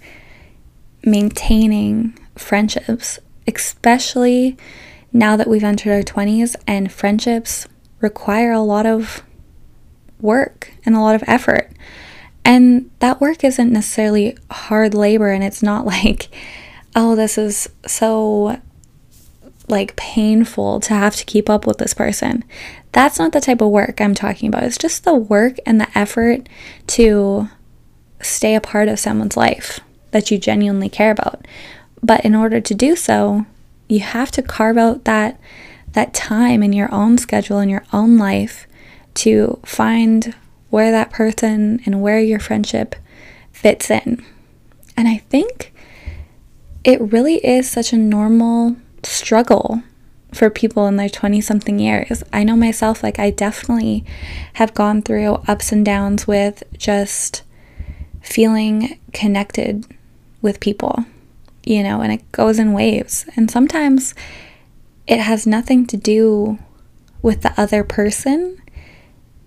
maintaining 1.04 2.18
friendships, 2.36 3.20
especially 3.48 4.58
now 5.14 5.38
that 5.38 5.48
we've 5.48 5.64
entered 5.64 5.92
our 5.92 6.02
20s 6.02 6.56
and 6.68 6.92
friendships 6.92 7.68
require 8.02 8.52
a 8.52 8.62
lot 8.62 8.86
of 8.86 9.24
work 10.20 10.74
and 10.86 10.96
a 10.96 11.00
lot 11.00 11.16
of 11.16 11.24
effort. 11.28 11.72
And 12.44 12.92
that 13.00 13.22
work 13.22 13.44
isn't 13.44 13.72
necessarily 13.72 14.38
hard 14.52 14.94
labor 14.94 15.30
and 15.32 15.44
it's 15.44 15.64
not 15.64 15.86
like, 15.96 16.30
oh, 16.96 17.16
this 17.16 17.38
is 17.38 17.70
so 17.86 18.60
like 19.68 19.96
painful 19.96 20.80
to 20.80 20.94
have 20.94 21.16
to 21.16 21.26
keep 21.26 21.50
up 21.50 21.66
with 21.66 21.78
this 21.78 21.94
person. 21.94 22.44
That's 22.96 23.20
not 23.20 23.34
the 23.34 23.42
type 23.42 23.60
of 23.60 23.72
work 23.72 24.00
I'm 24.00 24.16
talking 24.16 24.48
about. 24.48 24.64
It's 24.64 24.78
just 24.78 25.04
the 25.04 25.14
work 25.14 25.58
and 25.66 25.82
the 25.82 25.98
effort 25.98 26.48
to 26.88 27.50
stay 28.22 28.56
a 28.56 28.62
part 28.62 28.88
of 28.88 29.00
someone's 29.00 29.36
life 29.36 29.82
that 30.12 30.32
you 30.32 30.38
genuinely 30.38 30.88
care 30.88 31.12
about. 31.12 31.46
But 32.02 32.24
in 32.24 32.34
order 32.34 32.62
to 32.62 32.74
do 32.74 32.96
so, 32.96 33.46
you 33.90 34.00
have 34.00 34.32
to 34.32 34.42
carve 34.42 34.78
out 34.78 35.04
that 35.04 35.38
that 35.92 36.14
time 36.14 36.64
in 36.64 36.72
your 36.72 36.90
own 36.94 37.18
schedule 37.18 37.60
in 37.60 37.68
your 37.68 37.84
own 37.92 38.18
life 38.18 38.66
to 39.16 39.60
find 39.66 40.34
where 40.70 40.92
that 40.92 41.12
person 41.12 41.82
and 41.86 42.02
where 42.02 42.22
your 42.22 42.40
friendship 42.40 42.96
fits 43.52 43.92
in. 43.92 44.24
And 44.96 45.10
I 45.10 45.18
think 45.18 45.74
it 46.86 47.02
really 47.02 47.46
is 47.46 47.70
such 47.70 47.92
a 47.92 47.98
normal 47.98 48.78
struggle 49.04 49.84
for 50.36 50.50
people 50.50 50.86
in 50.88 50.98
their 50.98 51.10
20 51.10 51.40
something 51.40 51.80
years. 51.80 52.24
I 52.34 52.44
know 52.44 52.58
myself, 52.58 53.02
like, 53.02 53.20
I 53.20 53.30
definitely 53.30 54.04
have 54.54 54.74
gone 54.74 55.02
through 55.02 55.36
ups 55.48 55.72
and 55.72 55.86
downs 55.86 56.28
with 56.28 56.62
just 56.78 57.44
feeling 58.22 59.00
connected 59.14 59.86
with 60.42 60.60
people, 60.60 61.06
you 61.64 61.82
know, 61.82 62.02
and 62.02 62.12
it 62.12 62.32
goes 62.34 62.60
in 62.60 62.74
waves. 62.74 63.26
And 63.36 63.50
sometimes 63.50 64.14
it 65.08 65.20
has 65.20 65.48
nothing 65.48 65.86
to 65.88 65.98
do 65.98 66.60
with 67.22 67.42
the 67.42 67.54
other 67.60 67.84
person, 67.84 68.62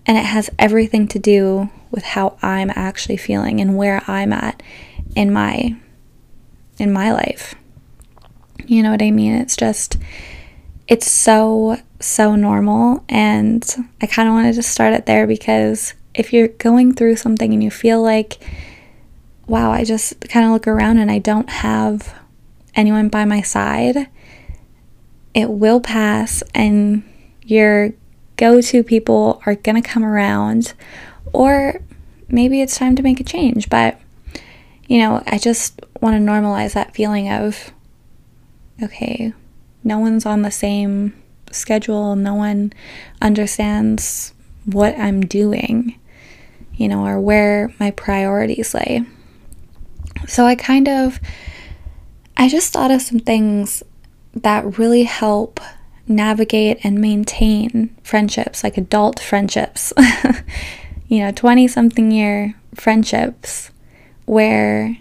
and 0.05 0.17
it 0.17 0.25
has 0.25 0.49
everything 0.57 1.07
to 1.09 1.19
do 1.19 1.69
with 1.91 2.03
how 2.03 2.37
I'm 2.41 2.71
actually 2.75 3.17
feeling 3.17 3.61
and 3.61 3.77
where 3.77 4.01
I'm 4.07 4.33
at 4.33 4.63
in 5.15 5.31
my 5.31 5.75
in 6.77 6.91
my 6.91 7.11
life. 7.11 7.55
You 8.65 8.81
know 8.81 8.91
what 8.91 9.01
I 9.01 9.11
mean? 9.11 9.35
It's 9.35 9.55
just, 9.55 9.97
it's 10.89 11.09
so, 11.09 11.77
so 11.99 12.35
normal. 12.35 13.05
And 13.07 13.63
I 14.01 14.07
kind 14.07 14.27
of 14.27 14.33
wanted 14.33 14.55
to 14.55 14.63
start 14.63 14.93
it 14.93 15.05
there 15.05 15.27
because 15.27 15.93
if 16.15 16.33
you're 16.33 16.47
going 16.47 16.93
through 16.93 17.15
something 17.15 17.53
and 17.53 17.63
you 17.63 17.69
feel 17.69 18.01
like, 18.01 18.43
wow, 19.47 19.71
I 19.71 19.83
just 19.83 20.19
kind 20.29 20.45
of 20.45 20.51
look 20.51 20.67
around 20.67 20.97
and 20.97 21.11
I 21.11 21.19
don't 21.19 21.49
have 21.49 22.19
anyone 22.73 23.07
by 23.07 23.23
my 23.23 23.41
side, 23.41 24.09
it 25.35 25.49
will 25.49 25.79
pass 25.79 26.41
and 26.55 27.03
your 27.43 27.93
go 28.35 28.61
to 28.61 28.83
people 28.83 29.41
are 29.45 29.55
going 29.55 29.81
to 29.81 29.87
come 29.87 30.03
around. 30.03 30.73
Or 31.33 31.81
maybe 32.27 32.61
it's 32.61 32.77
time 32.77 32.95
to 32.95 33.03
make 33.03 33.19
a 33.19 33.23
change. 33.23 33.69
But, 33.69 33.99
you 34.87 34.97
know, 34.97 35.21
I 35.27 35.37
just 35.37 35.79
want 36.01 36.15
to 36.15 36.31
normalize 36.31 36.73
that 36.73 36.95
feeling 36.95 37.29
of 37.29 37.71
okay, 38.81 39.33
no 39.83 39.99
one's 39.99 40.25
on 40.25 40.41
the 40.41 40.51
same 40.51 41.13
schedule, 41.51 42.15
no 42.15 42.35
one 42.35 42.73
understands 43.21 44.33
what 44.65 44.97
I'm 44.97 45.21
doing, 45.21 45.99
you 46.75 46.87
know, 46.87 47.05
or 47.05 47.19
where 47.19 47.73
my 47.79 47.91
priorities 47.91 48.73
lay. 48.73 49.05
So 50.27 50.45
I 50.45 50.55
kind 50.55 50.87
of 50.87 51.19
I 52.37 52.47
just 52.47 52.71
thought 52.71 52.91
of 52.91 53.01
some 53.01 53.19
things 53.19 53.83
that 54.33 54.77
really 54.77 55.03
help 55.03 55.59
navigate 56.07 56.79
and 56.83 56.99
maintain 56.99 57.95
friendships, 58.03 58.63
like 58.63 58.77
adult 58.77 59.19
friendships. 59.19 59.91
you 61.07 61.19
know, 61.19 61.31
20 61.31 61.67
something 61.67 62.11
year 62.11 62.55
friendships 62.75 63.71
where 64.25 64.97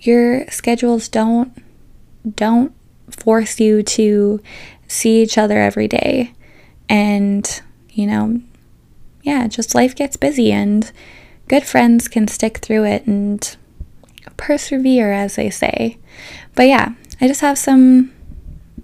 your 0.00 0.48
schedules 0.48 1.08
don't 1.08 1.52
don't 2.36 2.72
force 3.10 3.60
you 3.60 3.82
to 3.82 4.40
see 4.86 5.22
each 5.22 5.38
other 5.38 5.58
every 5.58 5.88
day. 5.88 6.32
And, 6.88 7.60
you 7.90 8.06
know, 8.06 8.40
yeah, 9.22 9.46
just 9.46 9.74
life 9.74 9.94
gets 9.94 10.16
busy 10.16 10.52
and 10.52 10.90
good 11.48 11.64
friends 11.64 12.08
can 12.08 12.28
stick 12.28 12.58
through 12.58 12.84
it 12.84 13.06
and 13.06 13.56
persevere 14.36 15.12
as 15.12 15.36
they 15.36 15.50
say. 15.50 15.98
But 16.54 16.68
yeah, 16.68 16.94
I 17.20 17.28
just 17.28 17.40
have 17.40 17.58
some 17.58 18.12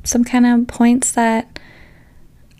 some 0.02 0.24
kind 0.24 0.44
of 0.44 0.66
points 0.66 1.12
that 1.12 1.58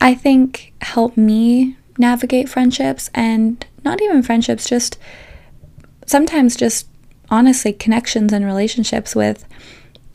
I 0.01 0.15
think 0.15 0.73
help 0.81 1.17
me 1.17 1.77
navigate 1.99 2.49
friendships 2.49 3.11
and 3.15 3.65
not 3.85 4.01
even 4.01 4.23
friendships, 4.23 4.69
just 4.69 4.99
sometimes 6.07 6.57
just 6.57 6.89
honestly 7.31 7.73
connections 7.73 8.33
and 8.33 8.45
relationships 8.45 9.15
with 9.15 9.45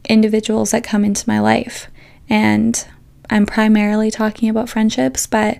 individuals 0.09 0.71
that 0.71 0.83
come 0.83 1.05
into 1.05 1.29
my 1.29 1.39
life. 1.39 1.87
And 2.27 2.85
I'm 3.29 3.45
primarily 3.45 4.11
talking 4.11 4.49
about 4.49 4.67
friendships, 4.67 5.25
but 5.27 5.59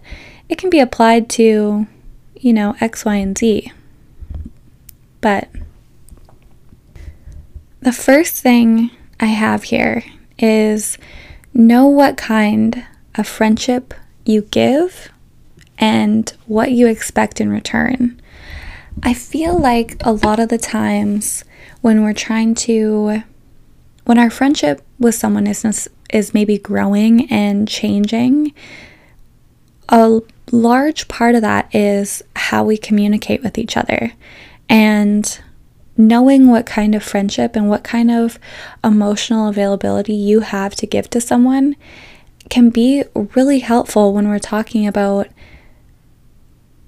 it 0.49 0.57
can 0.57 0.69
be 0.69 0.79
applied 0.79 1.29
to, 1.31 1.87
you 2.35 2.53
know, 2.53 2.75
X, 2.81 3.05
Y, 3.05 3.15
and 3.15 3.37
Z. 3.37 3.71
But 5.21 5.47
the 7.79 7.93
first 7.93 8.41
thing 8.41 8.91
I 9.19 9.27
have 9.27 9.63
here 9.63 10.03
is 10.37 10.97
know 11.53 11.87
what 11.87 12.17
kind 12.17 12.85
of 13.15 13.27
friendship 13.27 13.93
you 14.25 14.41
give 14.43 15.09
and 15.77 16.31
what 16.45 16.71
you 16.71 16.87
expect 16.87 17.39
in 17.39 17.49
return. 17.49 18.19
I 19.03 19.13
feel 19.13 19.57
like 19.57 19.95
a 20.01 20.11
lot 20.11 20.39
of 20.39 20.49
the 20.49 20.57
times 20.57 21.43
when 21.81 22.03
we're 22.03 22.13
trying 22.13 22.55
to 22.55 23.23
when 24.09 24.17
our 24.17 24.31
friendship 24.31 24.81
with 24.97 25.13
someone 25.13 25.45
is 25.45 25.87
is 26.11 26.33
maybe 26.33 26.57
growing 26.57 27.31
and 27.31 27.67
changing, 27.67 28.51
a 29.87 30.19
large 30.51 31.07
part 31.07 31.35
of 31.35 31.43
that 31.43 31.69
is 31.75 32.23
how 32.35 32.63
we 32.63 32.75
communicate 32.75 33.43
with 33.43 33.55
each 33.55 33.77
other 33.77 34.13
and 34.67 35.39
knowing 35.95 36.47
what 36.47 36.65
kind 36.65 36.95
of 36.95 37.03
friendship 37.03 37.55
and 37.55 37.69
what 37.69 37.83
kind 37.83 38.09
of 38.09 38.39
emotional 38.83 39.47
availability 39.47 40.15
you 40.15 40.39
have 40.39 40.73
to 40.73 40.87
give 40.87 41.07
to 41.11 41.21
someone 41.21 41.75
can 42.49 42.71
be 42.71 43.03
really 43.35 43.59
helpful 43.59 44.11
when 44.11 44.27
we're 44.27 44.39
talking 44.39 44.87
about 44.87 45.27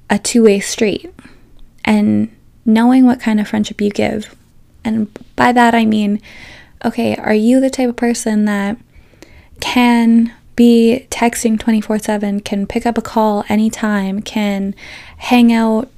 a 0.09 0.17
two-way 0.17 0.59
street 0.59 1.13
and 1.85 2.35
knowing 2.65 3.05
what 3.05 3.19
kind 3.19 3.39
of 3.39 3.47
friendship 3.47 3.79
you 3.79 3.91
give. 3.91 4.35
And 4.83 5.15
by 5.35 5.51
that 5.51 5.75
I 5.75 5.85
mean 5.85 6.19
okay, 6.83 7.15
are 7.15 7.33
you 7.33 7.59
the 7.59 7.69
type 7.69 7.89
of 7.89 7.95
person 7.95 8.45
that 8.45 8.77
can 9.59 10.33
be 10.55 11.07
texting 11.09 11.59
24 11.59 11.99
7, 11.99 12.39
can 12.41 12.67
pick 12.67 12.85
up 12.85 12.97
a 12.97 13.01
call 13.01 13.43
anytime, 13.49 14.21
can 14.21 14.75
hang 15.17 15.51
out 15.53 15.89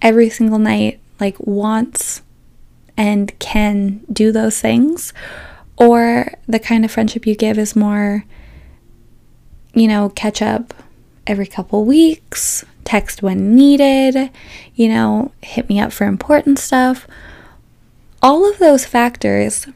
every 0.00 0.30
single 0.30 0.58
night, 0.58 1.00
like 1.18 1.36
once, 1.40 2.22
and 2.96 3.36
can 3.38 4.00
do 4.12 4.32
those 4.32 4.60
things? 4.60 5.12
Or 5.76 6.32
the 6.46 6.58
kind 6.58 6.84
of 6.84 6.90
friendship 6.90 7.26
you 7.26 7.34
give 7.34 7.58
is 7.58 7.76
more, 7.76 8.24
you 9.74 9.86
know, 9.88 10.10
catch 10.10 10.40
up 10.40 10.72
every 11.26 11.46
couple 11.46 11.84
weeks, 11.84 12.64
text 12.84 13.22
when 13.22 13.54
needed, 13.54 14.30
you 14.74 14.88
know, 14.88 15.32
hit 15.42 15.68
me 15.68 15.80
up 15.80 15.92
for 15.92 16.04
important 16.04 16.58
stuff. 16.58 17.06
All 18.22 18.48
of 18.48 18.58
those 18.58 18.86
factors 18.86 19.66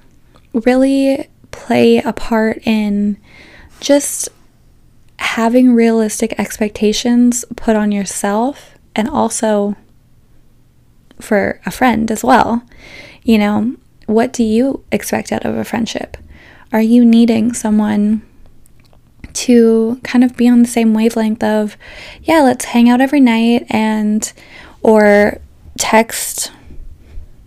really 0.52 1.28
play 1.50 1.98
a 1.98 2.12
part 2.12 2.58
in 2.66 3.16
just 3.80 4.28
having 5.18 5.74
realistic 5.74 6.34
expectations 6.38 7.44
put 7.56 7.76
on 7.76 7.92
yourself 7.92 8.74
and 8.94 9.08
also 9.08 9.76
for 11.20 11.60
a 11.66 11.70
friend 11.70 12.10
as 12.10 12.24
well. 12.24 12.62
You 13.22 13.38
know, 13.38 13.76
what 14.06 14.32
do 14.32 14.42
you 14.42 14.84
expect 14.90 15.32
out 15.32 15.44
of 15.44 15.56
a 15.56 15.64
friendship? 15.64 16.16
Are 16.72 16.80
you 16.80 17.04
needing 17.04 17.52
someone 17.52 18.22
to 19.32 20.00
kind 20.02 20.24
of 20.24 20.36
be 20.36 20.48
on 20.48 20.62
the 20.62 20.68
same 20.68 20.94
wavelength 20.94 21.42
of, 21.42 21.76
yeah, 22.22 22.40
let's 22.40 22.64
hang 22.66 22.88
out 22.88 23.00
every 23.00 23.20
night 23.20 23.66
and, 23.70 24.32
or 24.82 25.38
text 25.78 26.52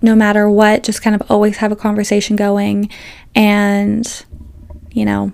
no 0.04 0.14
matter 0.16 0.50
what, 0.50 0.84
just 0.84 1.02
kind 1.02 1.16
of 1.16 1.24
always 1.32 1.58
have 1.58 1.72
a 1.72 1.78
conversation 1.78 2.36
going 2.36 2.90
and, 3.34 4.26
you 4.92 5.06
know, 5.06 5.32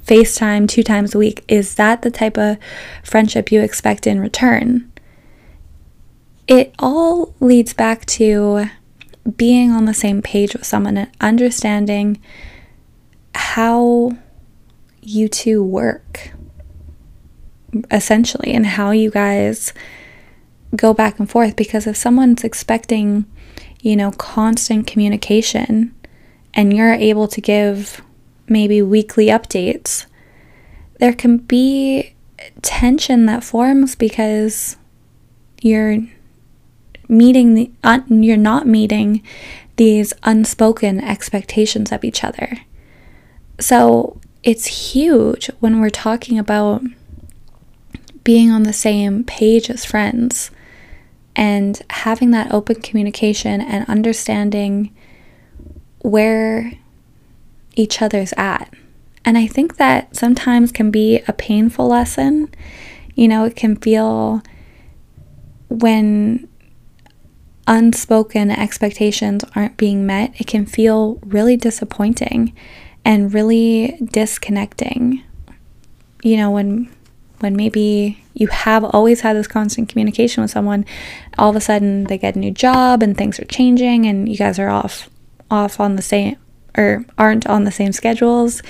FaceTime 0.00 0.66
two 0.68 0.82
times 0.82 1.14
a 1.14 1.18
week. 1.18 1.44
Is 1.48 1.74
that 1.74 2.02
the 2.02 2.10
type 2.10 2.38
of 2.38 2.56
friendship 3.04 3.52
you 3.52 3.60
expect 3.60 4.06
in 4.06 4.18
return? 4.18 4.90
It 6.48 6.74
all 6.78 7.34
leads 7.40 7.74
back 7.74 8.06
to 8.06 8.66
being 9.36 9.70
on 9.70 9.84
the 9.84 9.94
same 9.94 10.22
page 10.22 10.54
with 10.54 10.64
someone 10.64 10.96
and 10.96 11.10
understanding 11.20 12.20
how 13.34 14.12
you 15.02 15.28
two 15.28 15.62
work, 15.62 16.30
essentially, 17.90 18.54
and 18.54 18.64
how 18.64 18.92
you 18.92 19.10
guys 19.10 19.74
go 20.74 20.94
back 20.94 21.18
and 21.18 21.28
forth. 21.28 21.54
Because 21.54 21.86
if 21.86 21.96
someone's 21.96 22.44
expecting, 22.44 23.26
you 23.80 23.96
know, 23.96 24.10
constant 24.12 24.86
communication 24.86 25.94
and 26.54 26.74
you're 26.74 26.94
able 26.94 27.28
to 27.28 27.40
give 27.40 28.02
maybe 28.48 28.80
weekly 28.82 29.26
updates, 29.26 30.06
there 30.98 31.12
can 31.12 31.38
be 31.38 32.14
tension 32.62 33.26
that 33.26 33.44
forms 33.44 33.94
because 33.94 34.76
you're 35.62 35.98
meeting 37.08 37.54
the 37.54 37.70
you're 38.08 38.36
not 38.36 38.66
meeting 38.66 39.22
these 39.76 40.12
unspoken 40.22 41.00
expectations 41.00 41.92
of 41.92 42.04
each 42.04 42.24
other. 42.24 42.58
So 43.60 44.18
it's 44.42 44.92
huge 44.92 45.50
when 45.60 45.80
we're 45.80 45.90
talking 45.90 46.38
about 46.38 46.82
being 48.24 48.50
on 48.50 48.64
the 48.64 48.72
same 48.72 49.22
page 49.24 49.70
as 49.70 49.84
friends 49.84 50.50
and 51.36 51.80
having 51.90 52.30
that 52.32 52.50
open 52.52 52.80
communication 52.80 53.60
and 53.60 53.86
understanding 53.88 54.92
where 56.00 56.72
each 57.76 58.00
other's 58.00 58.32
at. 58.38 58.72
And 59.24 59.36
I 59.36 59.46
think 59.46 59.76
that 59.76 60.16
sometimes 60.16 60.72
can 60.72 60.90
be 60.90 61.20
a 61.28 61.32
painful 61.32 61.88
lesson. 61.88 62.48
You 63.14 63.28
know, 63.28 63.44
it 63.44 63.54
can 63.54 63.76
feel 63.76 64.42
when 65.68 66.48
unspoken 67.66 68.50
expectations 68.50 69.44
aren't 69.54 69.76
being 69.76 70.06
met, 70.06 70.40
it 70.40 70.46
can 70.46 70.64
feel 70.64 71.18
really 71.26 71.56
disappointing 71.56 72.54
and 73.04 73.34
really 73.34 73.98
disconnecting. 74.02 75.22
You 76.22 76.36
know, 76.38 76.50
when 76.50 76.90
when 77.40 77.56
maybe 77.56 78.24
you 78.34 78.48
have 78.48 78.84
always 78.84 79.20
had 79.20 79.36
this 79.36 79.46
constant 79.46 79.88
communication 79.88 80.42
with 80.42 80.50
someone, 80.50 80.84
all 81.38 81.50
of 81.50 81.56
a 81.56 81.60
sudden 81.60 82.04
they 82.04 82.18
get 82.18 82.36
a 82.36 82.38
new 82.38 82.50
job 82.50 83.02
and 83.02 83.16
things 83.16 83.38
are 83.38 83.44
changing 83.44 84.06
and 84.06 84.28
you 84.28 84.36
guys 84.36 84.58
are 84.58 84.68
off 84.68 85.10
off 85.50 85.78
on 85.78 85.96
the 85.96 86.02
same 86.02 86.36
or 86.76 87.04
aren't 87.16 87.46
on 87.46 87.64
the 87.64 87.70
same 87.70 87.92
schedules. 87.92 88.62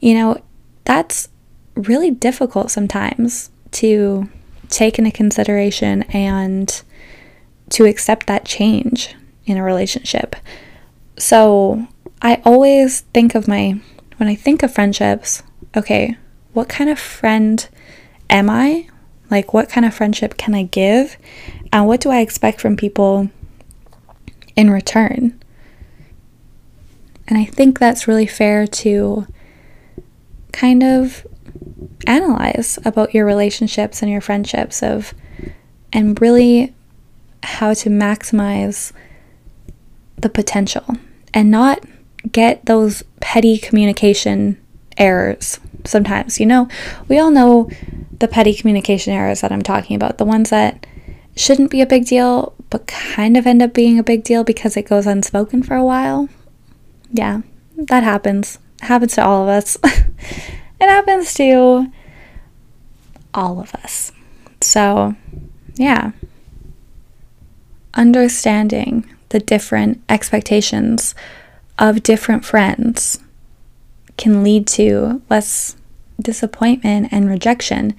You 0.00 0.14
know, 0.14 0.42
that's 0.84 1.28
really 1.74 2.10
difficult 2.10 2.70
sometimes 2.70 3.50
to 3.72 4.28
take 4.68 4.98
into 4.98 5.10
consideration 5.10 6.02
and 6.04 6.82
to 7.70 7.86
accept 7.86 8.26
that 8.26 8.44
change 8.44 9.14
in 9.46 9.56
a 9.56 9.62
relationship. 9.62 10.36
So 11.16 11.86
I 12.20 12.40
always 12.44 13.00
think 13.14 13.34
of 13.34 13.48
my, 13.48 13.80
when 14.18 14.28
I 14.28 14.34
think 14.34 14.62
of 14.62 14.72
friendships, 14.72 15.42
okay, 15.76 16.16
what 16.52 16.68
kind 16.68 16.90
of 16.90 16.98
friend 16.98 17.68
am 18.32 18.50
I? 18.50 18.88
Like, 19.30 19.54
what 19.54 19.68
kind 19.68 19.86
of 19.86 19.94
friendship 19.94 20.36
can 20.36 20.54
I 20.54 20.64
give? 20.64 21.16
And 21.72 21.86
what 21.86 22.00
do 22.00 22.10
I 22.10 22.20
expect 22.20 22.60
from 22.60 22.76
people 22.76 23.30
in 24.56 24.70
return? 24.70 25.40
And 27.28 27.38
I 27.38 27.44
think 27.44 27.78
that's 27.78 28.08
really 28.08 28.26
fair 28.26 28.66
to 28.66 29.26
kind 30.52 30.82
of 30.82 31.26
analyze 32.06 32.78
about 32.84 33.14
your 33.14 33.24
relationships 33.24 34.02
and 34.02 34.10
your 34.10 34.20
friendships 34.20 34.82
of 34.82 35.14
and 35.92 36.20
really 36.20 36.74
how 37.42 37.74
to 37.74 37.88
maximize 37.88 38.92
the 40.16 40.28
potential 40.28 40.84
and 41.32 41.50
not 41.50 41.84
get 42.30 42.64
those 42.66 43.02
petty 43.20 43.58
communication 43.58 44.58
errors 44.96 45.58
sometimes. 45.84 46.40
You 46.40 46.46
know, 46.46 46.68
we 47.08 47.18
all 47.18 47.30
know 47.30 47.70
the 48.18 48.28
petty 48.28 48.54
communication 48.54 49.12
errors 49.12 49.40
that 49.40 49.52
I'm 49.52 49.62
talking 49.62 49.96
about, 49.96 50.18
the 50.18 50.24
ones 50.24 50.50
that 50.50 50.86
shouldn't 51.36 51.70
be 51.70 51.80
a 51.80 51.86
big 51.86 52.06
deal, 52.06 52.54
but 52.70 52.86
kind 52.86 53.36
of 53.36 53.46
end 53.46 53.62
up 53.62 53.74
being 53.74 53.98
a 53.98 54.04
big 54.04 54.22
deal 54.24 54.44
because 54.44 54.76
it 54.76 54.88
goes 54.88 55.06
unspoken 55.06 55.62
for 55.62 55.74
a 55.74 55.84
while. 55.84 56.28
Yeah, 57.10 57.42
that 57.76 58.02
happens. 58.02 58.58
It 58.82 58.86
happens 58.86 59.14
to 59.14 59.24
all 59.24 59.42
of 59.44 59.48
us. 59.48 59.76
it 59.84 60.88
happens 60.88 61.34
to 61.34 61.90
all 63.34 63.60
of 63.60 63.74
us. 63.74 64.12
So, 64.60 65.16
yeah 65.74 66.12
understanding 67.94 69.08
the 69.30 69.40
different 69.40 70.02
expectations 70.08 71.14
of 71.78 72.02
different 72.02 72.44
friends 72.44 73.18
can 74.22 74.44
lead 74.44 74.68
to 74.68 75.20
less 75.28 75.76
disappointment 76.20 77.08
and 77.10 77.28
rejection. 77.28 77.92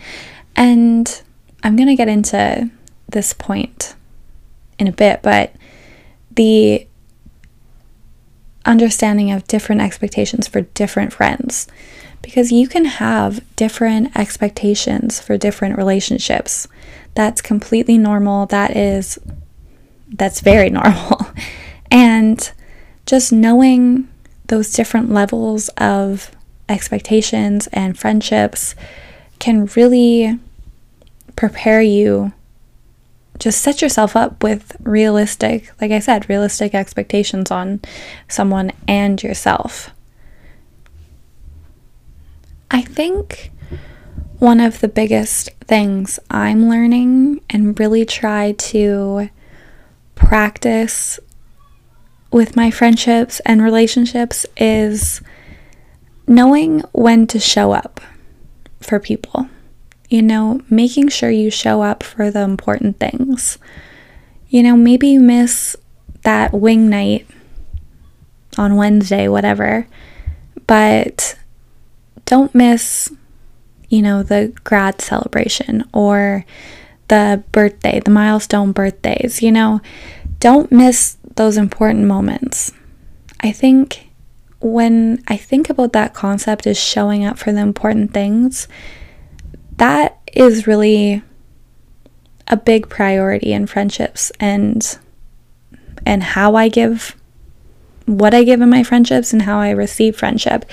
And 0.55 1.21
I'm 1.63 1.75
going 1.75 1.89
to 1.89 1.95
get 1.95 2.07
into 2.07 2.71
this 3.09 3.33
point 3.33 3.95
in 4.79 4.87
a 4.87 4.93
bit, 4.93 5.21
but 5.21 5.53
the 6.31 6.87
understanding 8.65 9.31
of 9.31 9.45
different 9.47 9.81
expectations 9.81 10.47
for 10.47 10.61
different 10.61 11.11
friends 11.11 11.67
because 12.21 12.53
you 12.53 12.69
can 12.69 12.85
have 12.85 13.43
different 13.57 14.15
expectations 14.15 15.19
for 15.19 15.37
different 15.37 15.75
relationships. 15.75 16.69
That's 17.15 17.41
completely 17.41 17.97
normal. 17.97 18.45
That 18.45 18.77
is 18.77 19.19
that's 20.07 20.39
very 20.39 20.69
normal. 20.79 21.27
and 21.91 22.49
just 23.05 23.33
knowing 23.33 24.07
those 24.47 24.73
different 24.73 25.11
levels 25.11 25.69
of 25.77 26.31
expectations 26.69 27.67
and 27.73 27.97
friendships 27.97 28.75
can 29.39 29.65
really 29.75 30.39
prepare 31.35 31.81
you 31.81 32.31
just 33.39 33.61
set 33.61 33.81
yourself 33.81 34.15
up 34.15 34.43
with 34.43 34.75
realistic 34.81 35.71
like 35.81 35.91
i 35.91 35.99
said 35.99 36.29
realistic 36.29 36.73
expectations 36.73 37.51
on 37.51 37.79
someone 38.27 38.71
and 38.87 39.21
yourself. 39.23 39.89
I 42.71 42.81
think 42.81 43.51
one 44.39 44.59
of 44.59 44.79
the 44.79 44.87
biggest 44.87 45.49
things 45.61 46.19
i'm 46.29 46.69
learning 46.69 47.41
and 47.49 47.79
really 47.79 48.05
try 48.05 48.53
to 48.53 49.29
practice 50.15 51.19
with 52.33 52.55
my 52.55 52.71
friendships 52.71 53.39
and 53.41 53.61
relationships 53.61 54.45
is 54.57 55.21
knowing 56.27 56.79
when 56.91 57.27
to 57.27 57.39
show 57.39 57.71
up 57.71 58.01
for 58.81 58.99
people. 58.99 59.47
You 60.09 60.21
know, 60.21 60.61
making 60.69 61.09
sure 61.09 61.29
you 61.29 61.49
show 61.49 61.81
up 61.81 62.03
for 62.03 62.29
the 62.29 62.41
important 62.41 62.99
things. 62.99 63.57
You 64.49 64.61
know, 64.63 64.75
maybe 64.75 65.07
you 65.07 65.19
miss 65.19 65.75
that 66.23 66.53
wing 66.53 66.89
night 66.89 67.27
on 68.57 68.75
Wednesday, 68.75 69.27
whatever, 69.27 69.87
but 70.67 71.37
don't 72.25 72.53
miss, 72.53 73.11
you 73.89 74.01
know, 74.01 74.23
the 74.23 74.53
grad 74.63 75.01
celebration 75.01 75.83
or 75.93 76.45
the 77.07 77.43
birthday, 77.51 77.99
the 77.99 78.11
milestone 78.11 78.71
birthdays, 78.71 79.41
you 79.41 79.51
know, 79.51 79.81
don't 80.43 80.73
miss 80.73 81.15
those 81.37 81.55
important 81.55 82.03
moments. 82.03 82.73
I 83.39 83.53
think 83.53 84.09
when 84.59 85.23
I 85.29 85.37
think 85.37 85.69
about 85.69 85.93
that 85.93 86.13
concept 86.13 86.67
is 86.67 86.77
showing 86.77 87.23
up 87.23 87.39
for 87.39 87.53
the 87.53 87.61
important 87.61 88.13
things, 88.13 88.67
that 89.77 90.19
is 90.33 90.67
really 90.67 91.23
a 92.49 92.57
big 92.57 92.89
priority 92.89 93.53
in 93.53 93.67
friendships 93.67 94.33
and 94.37 94.99
and 96.05 96.21
how 96.21 96.55
I 96.55 96.67
give 96.67 97.15
what 98.05 98.33
I 98.33 98.43
give 98.43 98.59
in 98.59 98.69
my 98.69 98.83
friendships 98.83 99.31
and 99.31 99.43
how 99.43 99.59
I 99.59 99.69
receive 99.69 100.17
friendship 100.17 100.65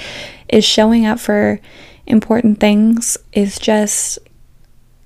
is 0.49 0.65
showing 0.65 1.07
up 1.07 1.21
for 1.21 1.61
important 2.09 2.59
things 2.59 3.17
is 3.33 3.57
just 3.57 4.19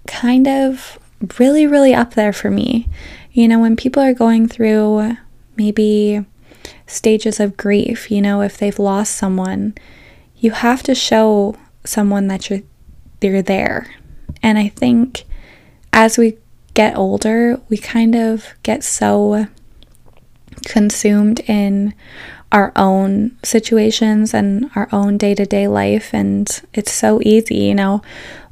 kind 0.06 0.48
of 0.48 0.98
really, 1.38 1.66
really 1.66 1.94
up 1.94 2.14
there 2.14 2.32
for 2.32 2.50
me. 2.50 2.88
You 3.34 3.48
know, 3.48 3.58
when 3.58 3.74
people 3.74 4.00
are 4.00 4.14
going 4.14 4.46
through 4.46 5.16
maybe 5.56 6.24
stages 6.86 7.40
of 7.40 7.56
grief, 7.56 8.08
you 8.08 8.22
know, 8.22 8.42
if 8.42 8.56
they've 8.56 8.78
lost 8.78 9.16
someone, 9.16 9.74
you 10.36 10.52
have 10.52 10.84
to 10.84 10.94
show 10.94 11.56
someone 11.84 12.28
that 12.28 12.48
you're 12.48 12.62
they're 13.18 13.42
there. 13.42 13.92
And 14.40 14.56
I 14.56 14.68
think 14.68 15.24
as 15.92 16.16
we 16.16 16.38
get 16.74 16.96
older, 16.96 17.60
we 17.68 17.76
kind 17.76 18.14
of 18.14 18.54
get 18.62 18.84
so 18.84 19.48
consumed 20.66 21.40
in 21.48 21.92
our 22.52 22.72
own 22.76 23.36
situations 23.42 24.32
and 24.32 24.70
our 24.76 24.88
own 24.92 25.18
day 25.18 25.34
to 25.34 25.44
day 25.44 25.66
life. 25.66 26.14
And 26.14 26.48
it's 26.72 26.92
so 26.92 27.20
easy, 27.24 27.56
you 27.56 27.74
know, 27.74 28.00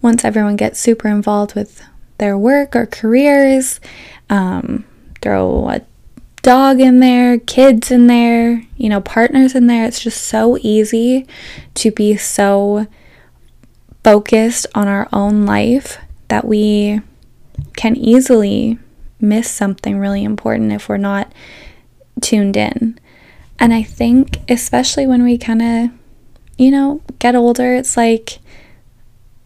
once 0.01 0.25
everyone 0.25 0.57
gets 0.57 0.81
super 0.81 1.07
involved 1.07 1.55
with 1.55 1.85
their 2.19 2.37
work 2.37 2.75
or 2.75 2.87
careers, 2.87 3.79
um, 4.33 4.85
throw 5.21 5.69
a 5.69 5.83
dog 6.41 6.81
in 6.81 7.01
there, 7.01 7.39
kids 7.39 7.91
in 7.91 8.07
there, 8.07 8.65
you 8.79 8.89
know, 8.89 9.01
partners 9.01 9.55
in 9.55 9.67
there. 9.67 9.85
It's 9.85 10.03
just 10.03 10.23
so 10.23 10.57
easy 10.63 11.27
to 11.75 11.91
be 11.93 12.17
so 12.17 12.87
focused 14.03 14.67
on 14.75 14.89
our 14.89 15.07
own 15.13 15.45
life 15.45 15.99
that 16.29 16.47
we 16.47 17.03
can 17.77 17.95
easily 17.95 18.79
miss 19.21 19.51
something 19.51 19.99
really 19.99 20.25
important 20.25 20.73
if 20.73 20.89
we're 20.89 20.97
not 20.97 21.31
tuned 22.23 22.57
in. 22.57 22.99
And 23.59 23.75
I 23.75 23.83
think, 23.83 24.39
especially 24.51 25.07
when 25.07 25.23
we 25.23 25.37
kind 25.37 25.63
of, 25.63 25.91
you 26.57 26.71
know, 26.71 27.03
get 27.19 27.37
older, 27.37 27.75
it's 27.75 27.99
like 27.99 28.39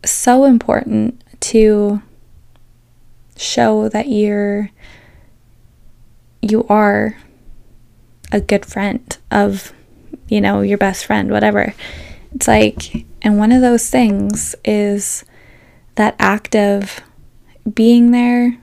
so 0.05 0.45
important 0.45 1.21
to 1.41 2.01
show 3.37 3.89
that 3.89 4.09
you're 4.09 4.71
you 6.43 6.65
are 6.69 7.17
a 8.33 8.41
good 8.41 8.67
friend 8.67 9.19
of 9.31 9.73
you 10.29 10.41
know 10.41 10.61
your 10.61 10.79
best 10.79 11.05
friend 11.05 11.31
whatever. 11.31 11.75
It's 12.35 12.49
like 12.49 13.07
and 13.23 13.39
one 13.39 13.53
of 13.53 13.61
those 13.61 13.89
things 13.89 14.55
is 14.65 15.25
that 15.97 16.15
act 16.19 16.55
of 16.55 17.01
being 17.73 18.11
there 18.11 18.59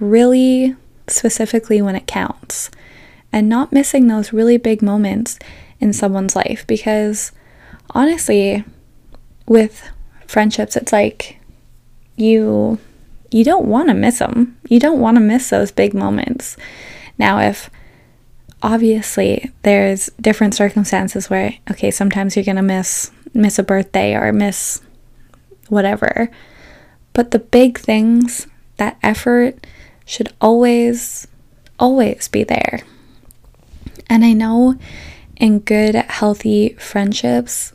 really 0.00 0.74
specifically 1.06 1.82
when 1.82 1.96
it 1.96 2.06
counts 2.06 2.70
and 3.32 3.48
not 3.48 3.72
missing 3.72 4.06
those 4.06 4.32
really 4.32 4.56
big 4.56 4.80
moments 4.80 5.38
in 5.80 5.92
someone's 5.92 6.36
life 6.36 6.64
because 6.66 7.32
honestly 7.90 8.64
with 9.46 9.90
friendships 10.26 10.76
it's 10.76 10.92
like 10.92 11.38
you 12.16 12.78
you 13.34 13.42
don't 13.42 13.66
want 13.66 13.88
to 13.88 13.94
miss 13.94 14.20
them 14.20 14.56
you 14.68 14.78
don't 14.78 15.00
want 15.00 15.16
to 15.16 15.20
miss 15.20 15.50
those 15.50 15.70
big 15.70 15.94
moments. 15.94 16.56
Now 17.18 17.40
if 17.40 17.70
obviously 18.62 19.50
there's 19.62 20.08
different 20.20 20.54
circumstances 20.54 21.28
where 21.28 21.54
okay 21.70 21.90
sometimes 21.90 22.34
you're 22.36 22.44
going 22.44 22.56
to 22.56 22.62
miss 22.62 23.10
miss 23.34 23.58
a 23.58 23.62
birthday 23.62 24.14
or 24.14 24.32
miss 24.32 24.80
whatever. 25.68 26.30
But 27.12 27.30
the 27.30 27.38
big 27.38 27.78
things 27.78 28.46
that 28.76 28.98
effort 29.02 29.66
should 30.06 30.32
always 30.40 31.26
always 31.78 32.28
be 32.28 32.44
there. 32.44 32.80
And 34.08 34.24
i 34.24 34.32
know 34.32 34.76
in 35.36 35.58
good 35.58 35.94
healthy 35.94 36.74
friendships 36.78 37.72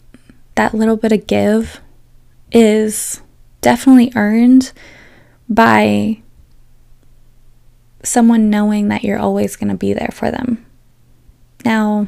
that 0.56 0.74
little 0.74 0.98
bit 0.98 1.12
of 1.12 1.28
give 1.28 1.82
is 2.52 3.22
definitely 3.62 4.12
earned 4.16 4.72
by 5.50 6.22
someone 8.04 8.50
knowing 8.50 8.88
that 8.88 9.04
you're 9.04 9.20
always 9.20 9.56
going 9.56 9.70
to 9.70 9.76
be 9.76 9.94
there 9.94 10.12
for 10.14 10.32
them 10.32 10.66
now, 11.66 12.08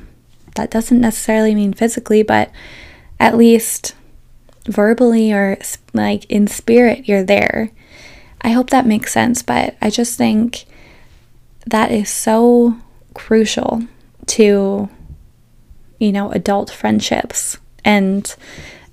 that 0.56 0.72
doesn't 0.72 1.02
necessarily 1.02 1.56
mean 1.56 1.74
physically, 1.74 2.24
but 2.24 2.52
at 3.20 3.38
least 3.38 3.96
verbally 4.66 5.32
or 5.32 5.58
like 5.94 6.26
in 6.26 6.48
spirit, 6.48 7.08
you're 7.08 7.24
there. 7.24 7.72
I 8.42 8.52
hope 8.52 8.70
that 8.70 8.86
makes 8.86 9.14
sense, 9.14 9.44
but 9.44 9.76
I 9.82 9.90
just 9.90 10.18
think 10.18 10.66
that 11.66 11.92
is 11.92 12.10
so 12.10 12.78
crucial 13.14 13.84
to, 14.28 14.90
you 16.00 16.12
know, 16.12 16.32
adult 16.32 16.72
friendships. 16.72 17.58
And 17.86 18.34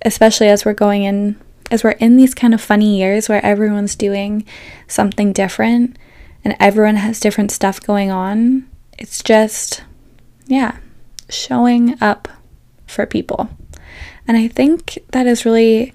especially 0.03 0.49
as 0.49 0.65
we're 0.65 0.73
going 0.73 1.03
in, 1.03 1.39
as 1.71 1.83
we're 1.83 1.91
in 1.91 2.17
these 2.17 2.33
kind 2.33 2.53
of 2.53 2.61
funny 2.61 2.97
years 2.97 3.29
where 3.29 3.43
everyone's 3.45 3.95
doing 3.95 4.45
something 4.87 5.33
different 5.33 5.97
and 6.43 6.55
everyone 6.59 6.95
has 6.95 7.19
different 7.19 7.51
stuff 7.51 7.81
going 7.81 8.11
on, 8.11 8.67
it's 8.97 9.21
just 9.23 9.83
yeah, 10.49 10.77
showing 11.29 11.95
up 12.01 12.27
for 12.87 13.05
people. 13.05 13.49
And 14.27 14.35
I 14.35 14.47
think 14.47 14.97
that 15.11 15.27
is 15.27 15.45
really 15.45 15.93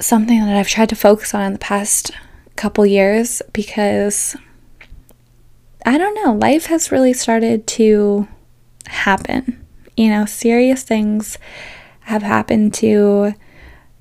something 0.00 0.40
that 0.40 0.56
I've 0.56 0.68
tried 0.68 0.88
to 0.88 0.96
focus 0.96 1.34
on 1.34 1.42
in 1.42 1.52
the 1.52 1.58
past 1.58 2.10
couple 2.56 2.84
years 2.86 3.42
because 3.52 4.36
I 5.84 5.98
don't 5.98 6.14
know, 6.24 6.34
life 6.34 6.66
has 6.66 6.90
really 6.90 7.12
started 7.12 7.66
to 7.68 8.26
happen. 8.86 9.64
You 9.96 10.10
know, 10.10 10.24
serious 10.24 10.82
things 10.82 11.38
have 12.00 12.22
happened 12.22 12.72
to 12.74 13.34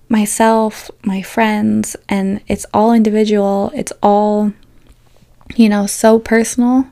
myself, 0.10 0.90
my 1.04 1.22
friends, 1.22 1.96
and 2.08 2.42
it's 2.48 2.66
all 2.74 2.94
individual. 2.94 3.72
It's 3.74 3.94
all, 4.04 4.54
you 5.56 5.70
know, 5.70 5.86
so 5.86 6.20
personal. 6.20 6.88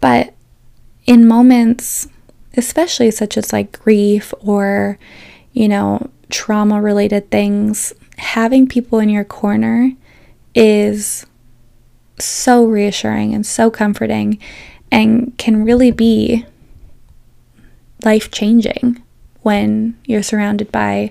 But 0.00 0.34
in 1.06 1.28
moments, 1.28 2.08
especially 2.56 3.10
such 3.10 3.36
as 3.36 3.52
like 3.52 3.78
grief 3.80 4.32
or, 4.40 4.98
you 5.52 5.68
know, 5.68 6.10
trauma 6.30 6.80
related 6.80 7.30
things, 7.30 7.92
having 8.16 8.66
people 8.66 8.98
in 8.98 9.08
your 9.08 9.24
corner 9.24 9.92
is 10.54 11.26
so 12.18 12.64
reassuring 12.64 13.34
and 13.34 13.46
so 13.46 13.70
comforting 13.70 14.38
and 14.90 15.36
can 15.38 15.64
really 15.64 15.90
be 15.90 16.44
life 18.04 18.30
changing 18.30 19.02
when 19.42 19.96
you're 20.04 20.22
surrounded 20.22 20.70
by 20.70 21.10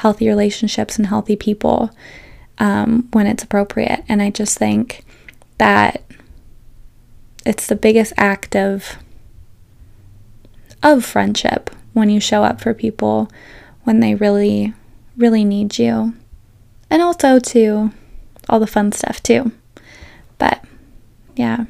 healthy 0.00 0.28
relationships 0.28 0.96
and 0.96 1.06
healthy 1.08 1.36
people 1.36 1.90
um, 2.56 3.06
when 3.12 3.26
it's 3.26 3.42
appropriate. 3.42 4.02
And 4.08 4.22
I 4.22 4.30
just 4.30 4.56
think 4.56 5.04
that 5.58 6.02
it's 7.44 7.66
the 7.66 7.76
biggest 7.76 8.14
act 8.16 8.56
of 8.56 8.96
of 10.82 11.04
friendship 11.04 11.68
when 11.92 12.08
you 12.08 12.18
show 12.18 12.42
up 12.42 12.62
for 12.62 12.72
people 12.72 13.30
when 13.84 14.00
they 14.00 14.14
really, 14.14 14.72
really 15.18 15.44
need 15.44 15.78
you. 15.78 16.14
And 16.88 17.02
also, 17.02 17.38
to 17.38 17.92
all 18.48 18.58
the 18.58 18.66
fun 18.66 18.92
stuff, 18.92 19.22
too. 19.22 19.52
But 20.38 20.64
yeah, 21.36 21.66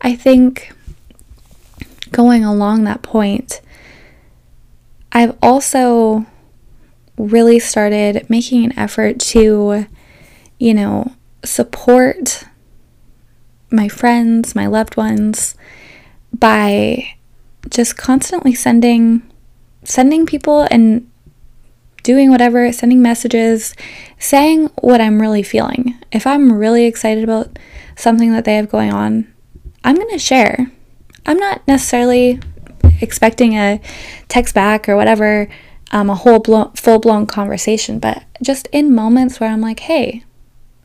I 0.00 0.14
think 0.14 0.72
going 2.12 2.44
along 2.44 2.84
that 2.84 3.02
point, 3.02 3.60
I've 5.10 5.36
also 5.42 6.26
really 7.18 7.58
started 7.58 8.28
making 8.28 8.64
an 8.64 8.78
effort 8.78 9.18
to, 9.18 9.86
you 10.58 10.74
know, 10.74 11.12
support 11.44 12.44
my 13.70 13.88
friends, 13.88 14.54
my 14.54 14.66
loved 14.66 14.96
ones 14.96 15.54
by 16.32 17.14
just 17.68 17.96
constantly 17.96 18.54
sending 18.54 19.22
sending 19.84 20.26
people 20.26 20.66
and 20.70 21.08
doing 22.02 22.30
whatever, 22.30 22.72
sending 22.72 23.02
messages, 23.02 23.74
saying 24.18 24.66
what 24.80 25.00
I'm 25.00 25.20
really 25.20 25.42
feeling. 25.42 25.96
If 26.12 26.26
I'm 26.26 26.52
really 26.52 26.84
excited 26.84 27.24
about 27.24 27.58
something 27.96 28.32
that 28.32 28.44
they 28.44 28.56
have 28.56 28.68
going 28.68 28.92
on, 28.92 29.32
I'm 29.84 29.96
going 29.96 30.10
to 30.10 30.18
share. 30.18 30.70
I'm 31.24 31.38
not 31.38 31.66
necessarily 31.66 32.40
expecting 33.00 33.54
a 33.54 33.80
text 34.28 34.54
back 34.54 34.88
or 34.88 34.96
whatever, 34.96 35.48
um, 35.92 36.10
a 36.10 36.14
whole 36.14 36.38
blown, 36.38 36.72
full 36.72 36.98
blown 36.98 37.26
conversation, 37.26 37.98
but 37.98 38.24
just 38.42 38.68
in 38.72 38.94
moments 38.94 39.40
where 39.40 39.50
I'm 39.50 39.60
like, 39.60 39.80
hey, 39.80 40.24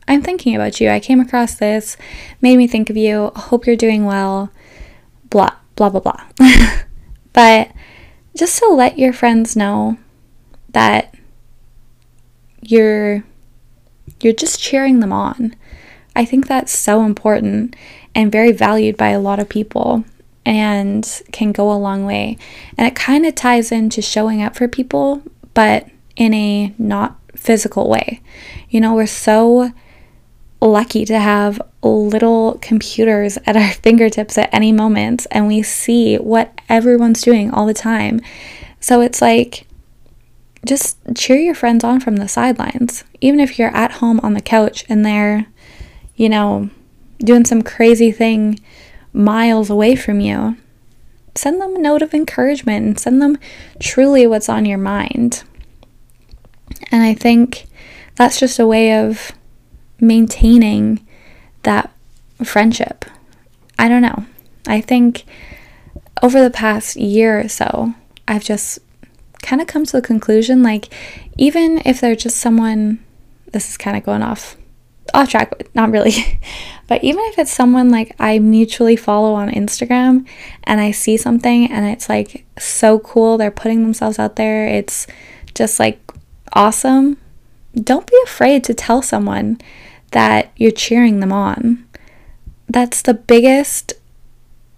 I'm 0.08 0.22
thinking 0.22 0.54
about 0.54 0.80
you. 0.80 0.90
I 0.90 1.00
came 1.00 1.20
across 1.20 1.54
this, 1.54 1.96
made 2.40 2.56
me 2.56 2.66
think 2.66 2.90
of 2.90 2.96
you. 2.96 3.30
Hope 3.34 3.66
you're 3.66 3.76
doing 3.76 4.04
well. 4.04 4.50
Blah 5.30 5.52
blah, 5.76 5.88
blah, 5.88 6.00
blah. 6.00 6.24
but 7.32 7.70
just 8.36 8.58
to 8.58 8.66
let 8.66 8.98
your 8.98 9.12
friends 9.12 9.56
know 9.56 9.98
that 10.70 11.14
you're 12.60 13.24
you're 14.20 14.32
just 14.32 14.60
cheering 14.60 15.00
them 15.00 15.12
on. 15.12 15.54
I 16.14 16.24
think 16.24 16.46
that's 16.46 16.76
so 16.76 17.04
important 17.04 17.74
and 18.14 18.30
very 18.30 18.52
valued 18.52 18.96
by 18.96 19.08
a 19.08 19.20
lot 19.20 19.40
of 19.40 19.48
people 19.48 20.04
and 20.44 21.22
can 21.32 21.52
go 21.52 21.72
a 21.72 21.74
long 21.74 22.04
way. 22.04 22.36
And 22.76 22.86
it 22.86 22.94
kind 22.94 23.26
of 23.26 23.34
ties 23.34 23.70
into 23.70 24.02
showing 24.02 24.42
up 24.42 24.56
for 24.56 24.68
people, 24.68 25.22
but 25.54 25.88
in 26.16 26.34
a 26.34 26.74
not 26.78 27.18
physical 27.36 27.88
way. 27.88 28.20
You 28.70 28.80
know, 28.80 28.94
we're 28.94 29.06
so 29.06 29.70
lucky 30.60 31.04
to 31.04 31.18
have 31.18 31.60
little 31.82 32.58
computers 32.60 33.38
at 33.46 33.56
our 33.56 33.70
fingertips 33.82 34.38
at 34.38 34.52
any 34.52 34.72
moment 34.72 35.26
and 35.30 35.48
we 35.48 35.62
see 35.62 36.16
what 36.16 36.56
everyone's 36.68 37.22
doing 37.22 37.50
all 37.50 37.66
the 37.66 37.74
time. 37.74 38.20
So 38.80 39.00
it's 39.00 39.20
like 39.20 39.66
just 40.64 40.96
cheer 41.16 41.38
your 41.38 41.54
friends 41.54 41.82
on 41.82 42.00
from 42.00 42.16
the 42.16 42.28
sidelines. 42.28 43.04
Even 43.20 43.40
if 43.40 43.58
you're 43.58 43.74
at 43.74 43.92
home 43.92 44.20
on 44.22 44.34
the 44.34 44.40
couch 44.40 44.84
and 44.88 45.04
they're, 45.04 45.46
you 46.14 46.28
know, 46.28 46.70
doing 47.18 47.44
some 47.44 47.62
crazy 47.62 48.12
thing 48.12 48.60
miles 49.12 49.70
away 49.70 49.96
from 49.96 50.20
you, 50.20 50.56
send 51.34 51.60
them 51.60 51.76
a 51.76 51.78
note 51.78 52.02
of 52.02 52.14
encouragement 52.14 52.86
and 52.86 53.00
send 53.00 53.22
them 53.22 53.38
truly 53.78 54.26
what's 54.26 54.48
on 54.48 54.64
your 54.64 54.78
mind. 54.78 55.44
And 56.90 57.02
I 57.02 57.14
think 57.14 57.66
that's 58.16 58.38
just 58.38 58.58
a 58.58 58.66
way 58.66 58.98
of 58.98 59.32
maintaining 60.00 61.06
that 61.62 61.92
friendship. 62.44 63.04
I 63.78 63.88
don't 63.88 64.02
know. 64.02 64.26
I 64.66 64.80
think 64.80 65.24
over 66.22 66.42
the 66.42 66.50
past 66.50 66.96
year 66.96 67.40
or 67.40 67.48
so, 67.48 67.94
I've 68.28 68.44
just 68.44 68.78
kind 69.42 69.60
of 69.60 69.66
come 69.66 69.84
to 69.84 69.92
the 69.92 70.02
conclusion 70.02 70.62
like, 70.62 70.88
even 71.36 71.82
if 71.84 72.00
they're 72.00 72.16
just 72.16 72.36
someone, 72.36 73.02
this 73.52 73.70
is 73.70 73.76
kind 73.76 73.96
of 73.96 74.04
going 74.04 74.22
off 74.22 74.56
off 75.14 75.28
track, 75.28 75.50
but 75.56 75.74
not 75.74 75.90
really. 75.90 76.40
but 76.92 77.02
even 77.02 77.24
if 77.28 77.38
it's 77.38 77.50
someone 77.50 77.88
like 77.88 78.14
I 78.18 78.38
mutually 78.38 78.96
follow 78.96 79.32
on 79.32 79.48
Instagram 79.48 80.28
and 80.64 80.78
I 80.78 80.90
see 80.90 81.16
something 81.16 81.72
and 81.72 81.86
it's 81.86 82.06
like 82.06 82.44
so 82.58 82.98
cool, 82.98 83.38
they're 83.38 83.50
putting 83.50 83.82
themselves 83.82 84.18
out 84.18 84.36
there, 84.36 84.68
it's 84.68 85.06
just 85.54 85.80
like 85.80 85.98
awesome. 86.52 87.16
Don't 87.74 88.06
be 88.06 88.20
afraid 88.24 88.62
to 88.64 88.74
tell 88.74 89.00
someone 89.00 89.58
that 90.10 90.52
you're 90.54 90.70
cheering 90.70 91.20
them 91.20 91.32
on. 91.32 91.82
That's 92.68 93.00
the 93.00 93.14
biggest 93.14 93.94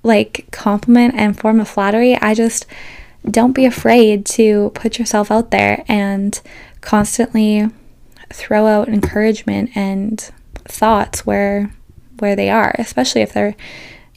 like 0.05 0.46
compliment 0.53 1.14
and 1.16 1.37
form 1.37 1.59
of 1.59 1.68
flattery. 1.68 2.14
I 2.18 2.35
just 2.35 2.64
don't 3.29 3.55
be 3.55 3.66
afraid 3.66 4.24
to 4.27 4.70
put 4.77 5.00
yourself 5.00 5.33
out 5.33 5.50
there 5.50 5.85
and 5.88 6.40
constantly 6.81 7.68
throw 8.33 8.68
out 8.68 8.88
encouragement 8.88 9.77
and 9.77 10.31
thoughts 10.64 11.27
where 11.27 11.72
where 12.18 12.37
they 12.37 12.50
are, 12.50 12.74
especially 12.79 13.22
if 13.22 13.33
they're, 13.33 13.57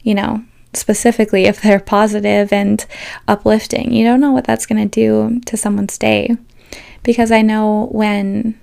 you 0.02 0.14
know, 0.14 0.44
specifically 0.72 1.44
if 1.44 1.60
they're 1.60 1.80
positive 1.80 2.52
and 2.52 2.84
uplifting. 3.26 3.92
You 3.92 4.04
don't 4.04 4.20
know 4.20 4.32
what 4.32 4.44
that's 4.44 4.66
going 4.66 4.88
to 4.88 4.88
do 4.88 5.40
to 5.46 5.56
someone's 5.56 5.98
day. 5.98 6.36
Because 7.02 7.30
I 7.30 7.42
know 7.42 7.88
when 7.90 8.58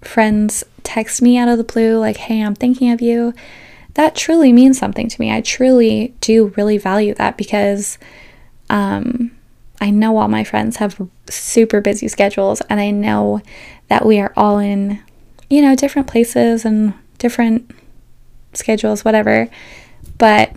friends 0.00 0.64
text 0.82 1.20
me 1.22 1.36
out 1.36 1.48
of 1.48 1.58
the 1.58 1.64
blue, 1.64 1.98
like, 1.98 2.16
hey, 2.16 2.42
I'm 2.42 2.54
thinking 2.54 2.90
of 2.90 3.00
you, 3.00 3.34
that 3.94 4.14
truly 4.14 4.52
means 4.52 4.78
something 4.78 5.08
to 5.08 5.20
me. 5.20 5.32
I 5.32 5.40
truly 5.40 6.14
do 6.20 6.52
really 6.56 6.78
value 6.78 7.14
that 7.14 7.36
because 7.36 7.98
um, 8.70 9.30
I 9.80 9.90
know 9.90 10.16
all 10.16 10.28
my 10.28 10.44
friends 10.44 10.76
have 10.76 11.00
super 11.28 11.80
busy 11.80 12.08
schedules 12.08 12.60
and 12.62 12.80
I 12.80 12.90
know 12.90 13.40
that 13.88 14.06
we 14.06 14.18
are 14.20 14.32
all 14.36 14.58
in, 14.58 15.00
you 15.48 15.62
know, 15.62 15.76
different 15.76 16.08
places 16.08 16.64
and 16.64 16.94
different 17.18 17.70
schedules, 18.56 19.04
whatever. 19.04 19.48
But 20.18 20.52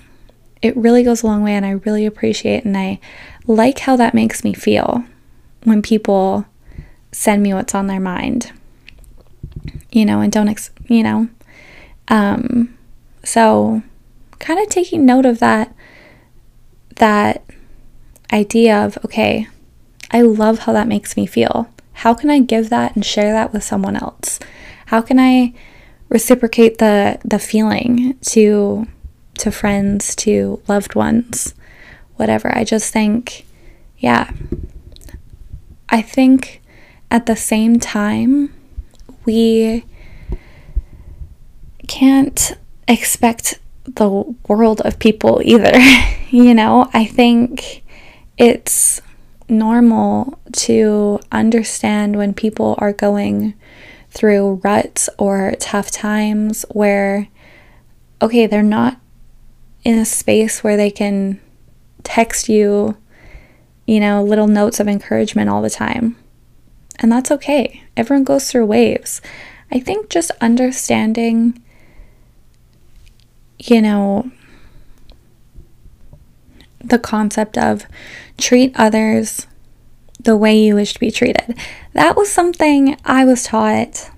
it 0.62 0.76
really 0.76 1.04
goes 1.04 1.24
a 1.24 1.28
long 1.28 1.44
way 1.44 1.54
and 1.54 1.66
I 1.66 1.72
really 1.72 2.06
appreciate 2.06 2.66
and 2.66 2.78
I 2.78 3.00
like 3.46 3.80
how 3.80 3.96
that 3.96 4.14
makes 4.14 4.44
me 4.44 4.54
feel 4.54 5.04
when 5.64 5.82
people 5.82 6.46
send 7.12 7.44
me 7.44 7.54
what's 7.54 7.76
on 7.76 7.88
their 7.88 8.00
mind 8.00 8.52
you 9.92 10.06
know, 10.06 10.22
and 10.22 10.32
don't, 10.32 10.48
ex- 10.48 10.72
you 10.88 11.04
know. 11.04 11.28
Um, 12.08 12.78
so 13.24 13.82
kind 14.40 14.60
of 14.60 14.70
taking 14.70 15.06
note 15.06 15.26
of 15.26 15.40
that, 15.40 15.74
that 16.96 17.44
idea 18.32 18.78
of, 18.78 18.98
okay, 19.06 19.48
I 20.12 20.22
love 20.22 20.60
how 20.60 20.74
that 20.74 20.88
makes 20.88 21.18
me 21.18 21.26
feel. 21.26 21.70
How 21.94 22.14
can 22.14 22.30
I 22.30 22.40
give 22.40 22.70
that 22.70 22.96
and 22.96 23.06
share 23.06 23.34
that 23.34 23.54
with 23.54 23.64
someone 23.64 23.96
else? 23.96 24.40
How 24.88 25.02
can 25.02 25.20
I 25.20 25.54
reciprocate 26.10 26.78
the 26.78 27.20
the 27.24 27.40
feeling 27.40 28.18
to 28.22 28.88
to 29.40 29.52
friends, 29.52 30.16
to 30.16 30.62
loved 30.68 30.96
ones, 30.96 31.54
whatever. 32.16 32.56
I 32.56 32.64
just 32.64 32.92
think 32.92 33.46
yeah. 33.98 34.32
I 35.90 36.02
think 36.02 36.62
at 37.10 37.26
the 37.26 37.36
same 37.36 37.80
time 37.80 38.54
we 39.26 39.86
can't 41.88 42.58
expect 42.88 43.60
the 43.86 44.10
world 44.48 44.82
of 44.82 45.00
people 45.00 45.42
either. 45.46 45.78
you 46.30 46.54
know, 46.54 46.90
I 46.94 47.06
think 47.06 47.84
it's 48.38 49.02
normal 49.50 50.40
to 50.52 51.20
understand 51.32 52.18
when 52.18 52.34
people 52.34 52.76
are 52.80 52.92
going 52.92 53.54
through 54.18 54.60
ruts 54.64 55.10
or 55.20 55.54
tough 55.60 55.92
times 55.92 56.66
where, 56.72 57.28
okay, 58.20 58.48
they're 58.48 58.64
not 58.64 59.00
in 59.84 60.00
a 60.00 60.06
space 60.06 60.64
where 60.64 60.76
they 60.76 60.90
can 60.90 61.40
text 62.04 62.50
you, 62.50 62.98
you 63.86 64.00
know, 64.00 64.24
little 64.24 64.48
notes 64.48 64.80
of 64.80 64.88
encouragement 64.88 65.52
all 65.52 65.62
the 65.62 65.70
time. 65.70 66.16
And 67.00 67.12
that's 67.12 67.30
okay. 67.30 67.84
Everyone 67.96 68.24
goes 68.24 68.50
through 68.50 68.66
waves. 68.66 69.22
I 69.72 69.80
think 69.80 70.10
just 70.10 70.32
understanding, 70.42 71.64
you 73.60 73.84
know, 73.84 74.32
the 76.84 76.98
concept 76.98 77.56
of 77.56 77.86
treat 78.40 78.74
others 78.76 79.46
the 80.20 80.36
way 80.38 80.58
you 80.58 80.76
wish 80.76 80.94
to 80.94 81.00
be 81.00 81.12
treated. 81.12 81.58
That 81.94 82.16
was 82.16 82.32
something 82.32 82.98
I 83.06 83.26
was 83.26 83.44
taught 83.44 84.10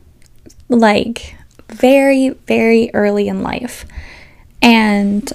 like 0.70 1.36
very, 1.70 2.30
very 2.30 2.92
early 2.94 3.28
in 3.28 3.42
life. 3.42 3.86
And 4.62 5.32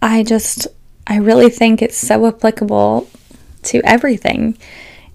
I 0.00 0.22
just, 0.22 0.68
I 1.06 1.16
really 1.16 1.50
think 1.50 1.82
it's 1.82 1.96
so 1.96 2.26
applicable 2.26 3.08
to 3.64 3.80
everything. 3.84 4.56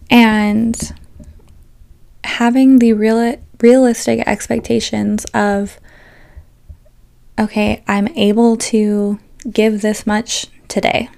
And 0.09 0.77
having 2.23 2.79
the 2.79 2.93
real 2.93 3.37
realistic 3.61 4.23
expectations 4.25 5.25
of 5.33 5.79
okay, 7.39 7.83
I'm 7.87 8.07
able 8.09 8.57
to 8.57 9.19
give 9.49 9.81
this 9.81 10.05
much 10.05 10.47
today. 10.67 11.09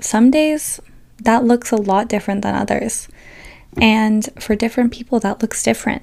Some 0.00 0.30
days 0.30 0.80
that 1.20 1.44
looks 1.44 1.70
a 1.70 1.76
lot 1.76 2.08
different 2.08 2.42
than 2.42 2.54
others. 2.54 3.08
And 3.80 4.28
for 4.38 4.56
different 4.56 4.92
people 4.92 5.20
that 5.20 5.42
looks 5.42 5.62
different. 5.62 6.02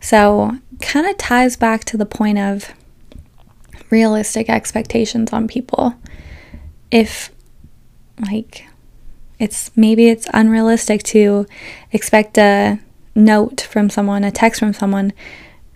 So, 0.00 0.58
kind 0.80 1.06
of 1.06 1.16
ties 1.16 1.56
back 1.56 1.84
to 1.84 1.96
the 1.96 2.04
point 2.04 2.38
of 2.38 2.72
realistic 3.90 4.48
expectations 4.50 5.32
on 5.32 5.48
people. 5.48 5.94
If 6.90 7.30
like 8.20 8.66
it's 9.38 9.70
maybe 9.76 10.08
it's 10.08 10.26
unrealistic 10.32 11.02
to 11.02 11.46
expect 11.92 12.38
a 12.38 12.78
note 13.14 13.60
from 13.60 13.90
someone, 13.90 14.24
a 14.24 14.30
text 14.30 14.60
from 14.60 14.72
someone 14.72 15.12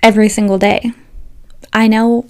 every 0.02 0.28
single 0.28 0.58
day. 0.58 0.92
I 1.72 1.88
know 1.88 2.26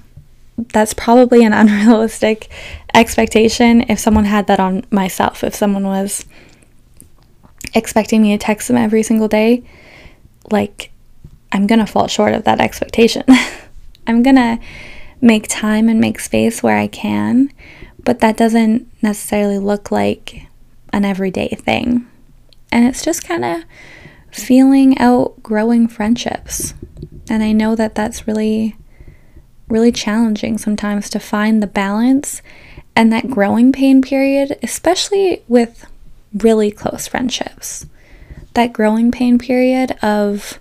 that's 0.56 0.94
probably 0.94 1.44
an 1.44 1.52
unrealistic 1.52 2.50
expectation 2.94 3.82
if 3.88 3.98
someone 3.98 4.24
had 4.24 4.46
that 4.46 4.60
on 4.60 4.84
myself. 4.90 5.44
If 5.44 5.54
someone 5.54 5.84
was 5.84 6.24
expecting 7.74 8.22
me 8.22 8.36
to 8.36 8.38
text 8.38 8.68
them 8.68 8.76
every 8.76 9.02
single 9.02 9.28
day, 9.28 9.62
like 10.50 10.90
I'm 11.52 11.66
going 11.66 11.78
to 11.78 11.86
fall 11.86 12.08
short 12.08 12.34
of 12.34 12.44
that 12.44 12.60
expectation. 12.60 13.24
I'm 14.06 14.22
going 14.22 14.36
to 14.36 14.58
make 15.20 15.46
time 15.48 15.88
and 15.88 16.00
make 16.00 16.20
space 16.20 16.62
where 16.62 16.78
I 16.78 16.86
can, 16.86 17.52
but 18.02 18.20
that 18.20 18.36
doesn't 18.36 18.90
necessarily 19.02 19.58
look 19.58 19.90
like 19.90 20.46
an 20.92 21.04
everyday 21.04 21.48
thing. 21.48 22.06
And 22.70 22.86
it's 22.86 23.04
just 23.04 23.24
kind 23.24 23.44
of 23.44 23.64
feeling 24.30 24.98
out 24.98 25.42
growing 25.42 25.88
friendships. 25.88 26.74
And 27.28 27.42
I 27.42 27.52
know 27.52 27.74
that 27.74 27.94
that's 27.94 28.26
really, 28.26 28.76
really 29.68 29.92
challenging 29.92 30.58
sometimes 30.58 31.10
to 31.10 31.20
find 31.20 31.62
the 31.62 31.66
balance 31.66 32.42
and 32.94 33.12
that 33.12 33.28
growing 33.28 33.72
pain 33.72 34.00
period, 34.00 34.58
especially 34.62 35.42
with 35.48 35.86
really 36.32 36.70
close 36.70 37.06
friendships. 37.06 37.86
That 38.54 38.72
growing 38.72 39.10
pain 39.10 39.38
period 39.38 39.92
of 40.02 40.58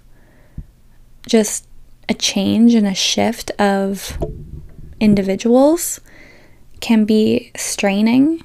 just 1.27 1.67
a 2.09 2.13
change 2.13 2.73
and 2.73 2.85
a 2.85 2.93
shift 2.93 3.51
of 3.51 4.17
individuals 4.99 6.01
can 6.81 7.05
be 7.05 7.51
straining, 7.55 8.43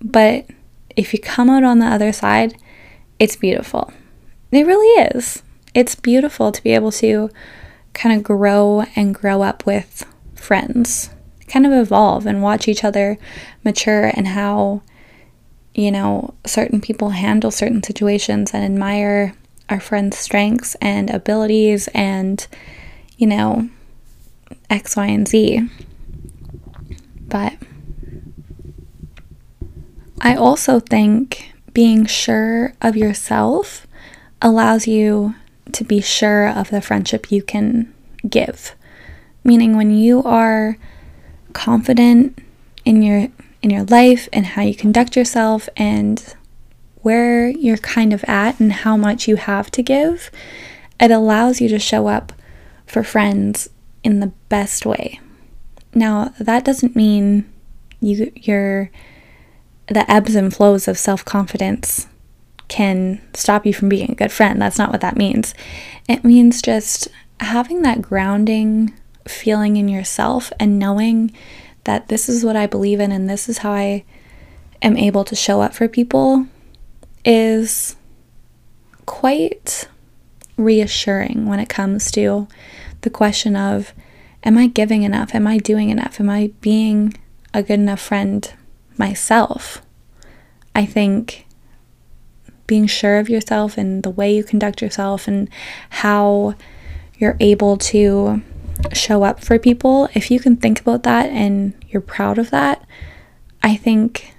but 0.00 0.46
if 0.94 1.12
you 1.12 1.18
come 1.18 1.48
out 1.48 1.64
on 1.64 1.78
the 1.78 1.86
other 1.86 2.12
side, 2.12 2.54
it's 3.18 3.36
beautiful. 3.36 3.92
It 4.50 4.66
really 4.66 5.06
is. 5.16 5.42
it's 5.74 5.94
beautiful 5.94 6.52
to 6.52 6.62
be 6.62 6.74
able 6.74 6.92
to 6.92 7.30
kind 7.94 8.16
of 8.16 8.22
grow 8.22 8.84
and 8.96 9.14
grow 9.14 9.42
up 9.42 9.66
with 9.66 10.04
friends, 10.34 11.10
kind 11.46 11.66
of 11.66 11.72
evolve 11.72 12.26
and 12.26 12.42
watch 12.42 12.68
each 12.68 12.84
other 12.84 13.18
mature 13.64 14.10
and 14.14 14.28
how, 14.28 14.82
you 15.74 15.90
know, 15.90 16.34
certain 16.46 16.80
people 16.80 17.10
handle 17.10 17.50
certain 17.50 17.82
situations 17.82 18.52
and 18.52 18.64
admire 18.64 19.34
our 19.68 19.80
friends' 19.80 20.18
strengths 20.18 20.74
and 20.76 21.10
abilities 21.10 21.88
and, 21.88 22.46
you 23.16 23.26
know, 23.26 23.68
X, 24.68 24.96
Y, 24.96 25.06
and 25.06 25.28
Z. 25.28 25.68
But 27.28 27.54
I 30.20 30.34
also 30.34 30.80
think 30.80 31.52
being 31.72 32.06
sure 32.06 32.74
of 32.80 32.96
yourself 32.96 33.86
allows 34.40 34.86
you 34.86 35.34
to 35.74 35.84
be 35.84 36.00
sure 36.00 36.48
of 36.48 36.70
the 36.70 36.80
friendship 36.80 37.30
you 37.30 37.42
can 37.42 37.92
give. 38.28 38.74
Meaning 39.44 39.76
when 39.76 39.90
you 39.90 40.22
are 40.22 40.76
confident 41.52 42.38
in 42.84 43.02
your 43.02 43.28
in 43.60 43.70
your 43.70 43.84
life 43.84 44.28
and 44.32 44.44
how 44.46 44.62
you 44.62 44.74
conduct 44.74 45.16
yourself 45.16 45.68
and 45.76 46.34
where 47.02 47.48
you're 47.48 47.76
kind 47.76 48.12
of 48.12 48.24
at 48.24 48.58
and 48.58 48.72
how 48.72 48.96
much 48.96 49.28
you 49.28 49.36
have 49.36 49.70
to 49.70 49.82
give, 49.82 50.30
it 51.00 51.10
allows 51.10 51.60
you 51.60 51.68
to 51.68 51.78
show 51.78 52.08
up 52.08 52.32
for 52.86 53.04
friends 53.04 53.68
in 54.02 54.20
the 54.20 54.32
best 54.48 54.84
way. 54.84 55.20
Now, 55.94 56.32
that 56.38 56.64
doesn't 56.64 56.96
mean 56.96 57.50
you 58.00 58.32
you're 58.34 58.90
the 59.86 60.10
ebbs 60.10 60.34
and 60.34 60.54
flows 60.54 60.88
of 60.88 60.98
self-confidence 60.98 62.06
can 62.72 63.20
stop 63.34 63.66
you 63.66 63.74
from 63.74 63.90
being 63.90 64.10
a 64.10 64.14
good 64.14 64.32
friend. 64.32 64.60
That's 64.60 64.78
not 64.78 64.90
what 64.90 65.02
that 65.02 65.14
means. 65.14 65.52
It 66.08 66.24
means 66.24 66.62
just 66.62 67.06
having 67.38 67.82
that 67.82 68.00
grounding 68.00 68.94
feeling 69.28 69.76
in 69.76 69.88
yourself 69.88 70.50
and 70.58 70.78
knowing 70.78 71.32
that 71.84 72.08
this 72.08 72.30
is 72.30 72.46
what 72.46 72.56
I 72.56 72.66
believe 72.66 72.98
in 72.98 73.12
and 73.12 73.28
this 73.28 73.46
is 73.46 73.58
how 73.58 73.72
I 73.72 74.04
am 74.80 74.96
able 74.96 75.22
to 75.24 75.36
show 75.36 75.60
up 75.60 75.74
for 75.74 75.86
people 75.86 76.46
is 77.26 77.94
quite 79.04 79.86
reassuring 80.56 81.44
when 81.44 81.60
it 81.60 81.68
comes 81.68 82.10
to 82.12 82.48
the 83.02 83.10
question 83.10 83.54
of 83.54 83.92
am 84.44 84.56
I 84.56 84.66
giving 84.66 85.02
enough? 85.02 85.34
Am 85.34 85.46
I 85.46 85.58
doing 85.58 85.90
enough? 85.90 86.18
Am 86.18 86.30
I 86.30 86.52
being 86.62 87.12
a 87.52 87.62
good 87.62 87.80
enough 87.80 88.00
friend 88.00 88.50
myself? 88.96 89.82
I 90.74 90.86
think 90.86 91.44
being 92.72 92.86
sure 92.86 93.18
of 93.18 93.28
yourself 93.28 93.76
and 93.76 94.02
the 94.02 94.08
way 94.08 94.34
you 94.34 94.42
conduct 94.42 94.80
yourself 94.80 95.28
and 95.28 95.46
how 95.90 96.54
you're 97.18 97.36
able 97.38 97.76
to 97.76 98.40
show 98.94 99.24
up 99.24 99.44
for 99.44 99.58
people, 99.58 100.08
if 100.14 100.30
you 100.30 100.40
can 100.40 100.56
think 100.56 100.80
about 100.80 101.02
that 101.02 101.28
and 101.28 101.74
you're 101.90 102.00
proud 102.00 102.38
of 102.38 102.48
that, 102.48 102.82
I 103.62 103.76
think 103.76 104.34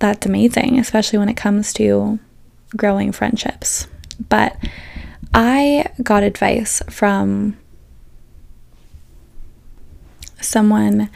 that's 0.00 0.26
amazing, 0.26 0.80
especially 0.80 1.20
when 1.20 1.28
it 1.28 1.36
comes 1.36 1.72
to 1.74 2.18
growing 2.76 3.12
friendships. 3.12 3.86
But 4.28 4.56
I 5.32 5.86
got 6.02 6.24
advice 6.24 6.82
from 6.90 7.56
someone 10.40 11.08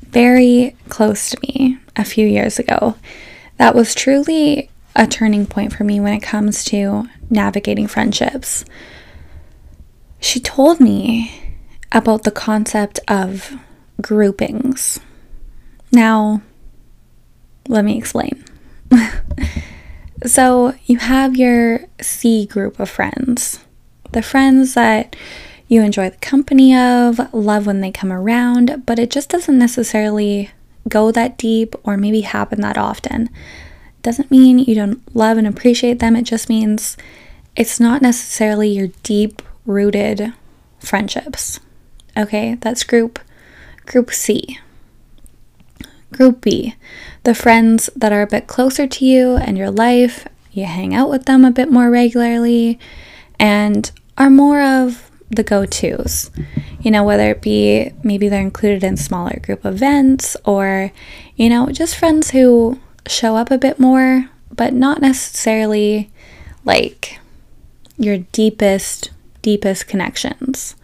very 0.00 0.74
close 0.88 1.28
to 1.28 1.38
me 1.42 1.76
a 1.94 2.06
few 2.06 2.26
years 2.26 2.58
ago 2.58 2.94
that 3.58 3.74
was 3.74 3.94
truly 3.94 4.69
a 4.96 5.06
turning 5.06 5.46
point 5.46 5.72
for 5.72 5.84
me 5.84 6.00
when 6.00 6.12
it 6.12 6.20
comes 6.20 6.64
to 6.64 7.08
navigating 7.28 7.86
friendships. 7.86 8.64
She 10.18 10.40
told 10.40 10.80
me 10.80 11.56
about 11.92 12.24
the 12.24 12.30
concept 12.30 13.00
of 13.08 13.56
groupings. 14.00 15.00
Now, 15.92 16.42
let 17.68 17.84
me 17.84 17.96
explain. 17.96 18.44
so, 20.26 20.74
you 20.86 20.98
have 20.98 21.36
your 21.36 21.80
C 22.00 22.46
group 22.46 22.78
of 22.80 22.90
friends, 22.90 23.64
the 24.12 24.22
friends 24.22 24.74
that 24.74 25.16
you 25.68 25.82
enjoy 25.82 26.10
the 26.10 26.16
company 26.16 26.76
of, 26.76 27.32
love 27.32 27.66
when 27.66 27.80
they 27.80 27.92
come 27.92 28.12
around, 28.12 28.82
but 28.86 28.98
it 28.98 29.10
just 29.10 29.28
doesn't 29.28 29.58
necessarily 29.58 30.50
go 30.88 31.12
that 31.12 31.38
deep 31.38 31.74
or 31.84 31.96
maybe 31.96 32.22
happen 32.22 32.60
that 32.60 32.76
often 32.76 33.30
doesn't 34.02 34.30
mean 34.30 34.58
you 34.58 34.74
don't 34.74 35.02
love 35.14 35.38
and 35.38 35.46
appreciate 35.46 35.98
them. 35.98 36.16
It 36.16 36.22
just 36.22 36.48
means 36.48 36.96
it's 37.56 37.80
not 37.80 38.02
necessarily 38.02 38.68
your 38.68 38.88
deep 39.02 39.42
rooted 39.66 40.32
friendships. 40.78 41.60
Okay, 42.16 42.56
that's 42.60 42.84
group 42.84 43.18
group 43.86 44.12
C. 44.12 44.58
Group 46.12 46.40
B, 46.40 46.74
the 47.22 47.34
friends 47.34 47.88
that 47.94 48.12
are 48.12 48.22
a 48.22 48.26
bit 48.26 48.46
closer 48.46 48.86
to 48.86 49.04
you 49.04 49.36
and 49.36 49.56
your 49.56 49.70
life, 49.70 50.26
you 50.50 50.64
hang 50.64 50.94
out 50.94 51.08
with 51.08 51.26
them 51.26 51.44
a 51.44 51.52
bit 51.52 51.70
more 51.70 51.88
regularly 51.88 52.78
and 53.38 53.90
are 54.18 54.30
more 54.30 54.60
of 54.60 55.10
the 55.30 55.44
go 55.44 55.64
tos. 55.64 56.30
You 56.80 56.90
know, 56.90 57.04
whether 57.04 57.30
it 57.30 57.42
be 57.42 57.92
maybe 58.02 58.28
they're 58.28 58.40
included 58.40 58.82
in 58.82 58.96
smaller 58.96 59.38
group 59.40 59.64
events 59.64 60.36
or, 60.44 60.92
you 61.36 61.48
know, 61.48 61.68
just 61.70 61.96
friends 61.96 62.30
who 62.30 62.80
show 63.10 63.36
up 63.36 63.50
a 63.50 63.58
bit 63.58 63.78
more, 63.78 64.30
but 64.50 64.72
not 64.72 65.00
necessarily 65.00 66.10
like 66.64 67.18
your 67.98 68.18
deepest, 68.32 69.10
deepest 69.42 69.86
connections. 69.86 70.76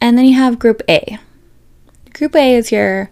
And 0.00 0.16
then 0.16 0.24
you 0.24 0.34
have 0.34 0.58
group 0.58 0.82
A. 0.88 1.18
Group 2.12 2.34
A 2.34 2.54
is 2.54 2.72
your 2.72 3.10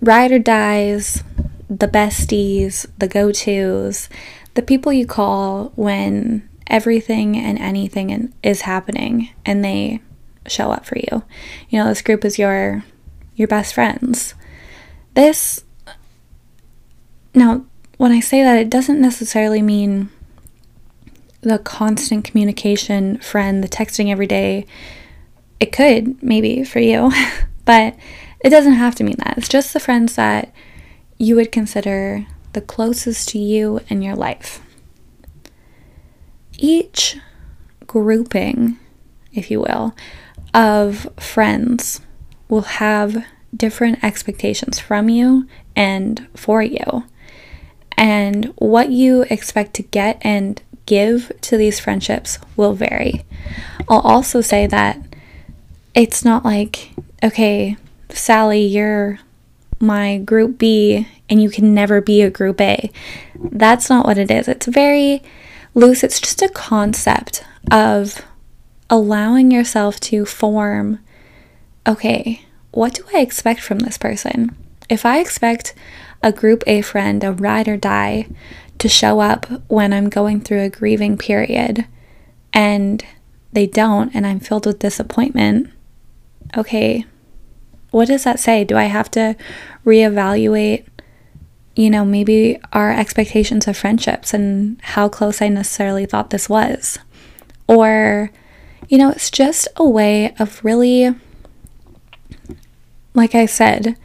ride 0.00 0.32
or 0.32 0.38
dies, 0.38 1.22
the 1.68 1.88
besties, 1.88 2.86
the 2.98 3.08
go 3.08 3.32
tos, 3.32 4.08
the 4.54 4.62
people 4.62 4.92
you 4.92 5.06
call 5.06 5.72
when 5.74 6.48
everything 6.66 7.36
and 7.36 7.58
anything 7.58 8.32
is 8.42 8.62
happening 8.62 9.30
and 9.44 9.64
they 9.64 10.00
show 10.46 10.70
up 10.70 10.84
for 10.84 10.98
you. 10.98 11.22
You 11.68 11.78
know, 11.78 11.88
this 11.88 12.02
group 12.02 12.24
is 12.24 12.38
your 12.38 12.84
your 13.34 13.48
best 13.48 13.74
friends. 13.74 14.34
This 15.14 15.64
now, 17.34 17.64
when 17.96 18.12
I 18.12 18.20
say 18.20 18.42
that, 18.42 18.58
it 18.58 18.70
doesn't 18.70 19.00
necessarily 19.00 19.62
mean 19.62 20.10
the 21.40 21.58
constant 21.58 22.24
communication 22.24 23.18
friend, 23.18 23.62
the 23.62 23.68
texting 23.68 24.10
every 24.10 24.26
day. 24.26 24.66
It 25.58 25.72
could, 25.72 26.22
maybe, 26.22 26.64
for 26.64 26.78
you, 26.78 27.10
but 27.64 27.96
it 28.40 28.50
doesn't 28.50 28.74
have 28.74 28.94
to 28.96 29.04
mean 29.04 29.16
that. 29.18 29.38
It's 29.38 29.48
just 29.48 29.72
the 29.72 29.80
friends 29.80 30.16
that 30.16 30.52
you 31.18 31.36
would 31.36 31.52
consider 31.52 32.26
the 32.52 32.60
closest 32.60 33.28
to 33.30 33.38
you 33.38 33.80
in 33.88 34.02
your 34.02 34.16
life. 34.16 34.60
Each 36.58 37.16
grouping, 37.86 38.78
if 39.32 39.50
you 39.50 39.60
will, 39.60 39.94
of 40.52 41.08
friends 41.18 42.00
will 42.48 42.62
have 42.62 43.24
different 43.56 44.02
expectations 44.04 44.78
from 44.78 45.08
you 45.08 45.46
and 45.74 46.26
for 46.34 46.62
you 46.62 47.04
and 47.96 48.46
what 48.56 48.90
you 48.90 49.22
expect 49.30 49.74
to 49.74 49.82
get 49.82 50.18
and 50.22 50.60
give 50.86 51.32
to 51.42 51.56
these 51.56 51.80
friendships 51.80 52.38
will 52.56 52.74
vary. 52.74 53.24
I'll 53.88 54.00
also 54.00 54.40
say 54.40 54.66
that 54.66 54.98
it's 55.94 56.24
not 56.24 56.44
like, 56.44 56.90
okay, 57.22 57.76
Sally, 58.10 58.62
you're 58.62 59.18
my 59.80 60.18
group 60.18 60.58
B 60.58 61.08
and 61.28 61.42
you 61.42 61.50
can 61.50 61.74
never 61.74 62.00
be 62.00 62.22
a 62.22 62.30
group 62.30 62.60
A. 62.60 62.90
That's 63.34 63.90
not 63.90 64.06
what 64.06 64.18
it 64.18 64.30
is. 64.30 64.48
It's 64.48 64.66
very 64.66 65.22
loose. 65.74 66.04
It's 66.04 66.20
just 66.20 66.42
a 66.42 66.48
concept 66.48 67.44
of 67.70 68.22
allowing 68.88 69.50
yourself 69.50 69.98
to 70.00 70.24
form 70.24 70.98
okay, 71.86 72.42
what 72.70 72.94
do 72.94 73.02
I 73.14 73.20
expect 73.20 73.60
from 73.60 73.80
this 73.80 73.98
person? 73.98 74.54
If 74.88 75.04
I 75.04 75.18
expect 75.18 75.74
a 76.22 76.32
group 76.32 76.62
A 76.66 76.82
friend, 76.82 77.22
a 77.24 77.32
ride 77.32 77.68
or 77.68 77.76
die, 77.76 78.28
to 78.78 78.88
show 78.88 79.20
up 79.20 79.46
when 79.68 79.92
I'm 79.92 80.08
going 80.08 80.40
through 80.40 80.62
a 80.62 80.70
grieving 80.70 81.16
period 81.16 81.86
and 82.52 83.04
they 83.52 83.66
don't, 83.66 84.14
and 84.14 84.26
I'm 84.26 84.40
filled 84.40 84.66
with 84.66 84.78
disappointment, 84.78 85.70
okay, 86.56 87.04
what 87.90 88.08
does 88.08 88.24
that 88.24 88.40
say? 88.40 88.64
Do 88.64 88.76
I 88.76 88.84
have 88.84 89.10
to 89.12 89.36
reevaluate, 89.84 90.86
you 91.76 91.90
know, 91.90 92.04
maybe 92.04 92.58
our 92.72 92.90
expectations 92.92 93.68
of 93.68 93.76
friendships 93.76 94.32
and 94.32 94.80
how 94.82 95.08
close 95.08 95.42
I 95.42 95.48
necessarily 95.48 96.06
thought 96.06 96.30
this 96.30 96.48
was? 96.48 96.98
Or, 97.68 98.30
you 98.88 98.98
know, 98.98 99.10
it's 99.10 99.30
just 99.30 99.68
a 99.76 99.86
way 99.86 100.34
of 100.38 100.64
really, 100.64 101.14
like 103.14 103.34
I 103.34 103.46
said, 103.46 103.96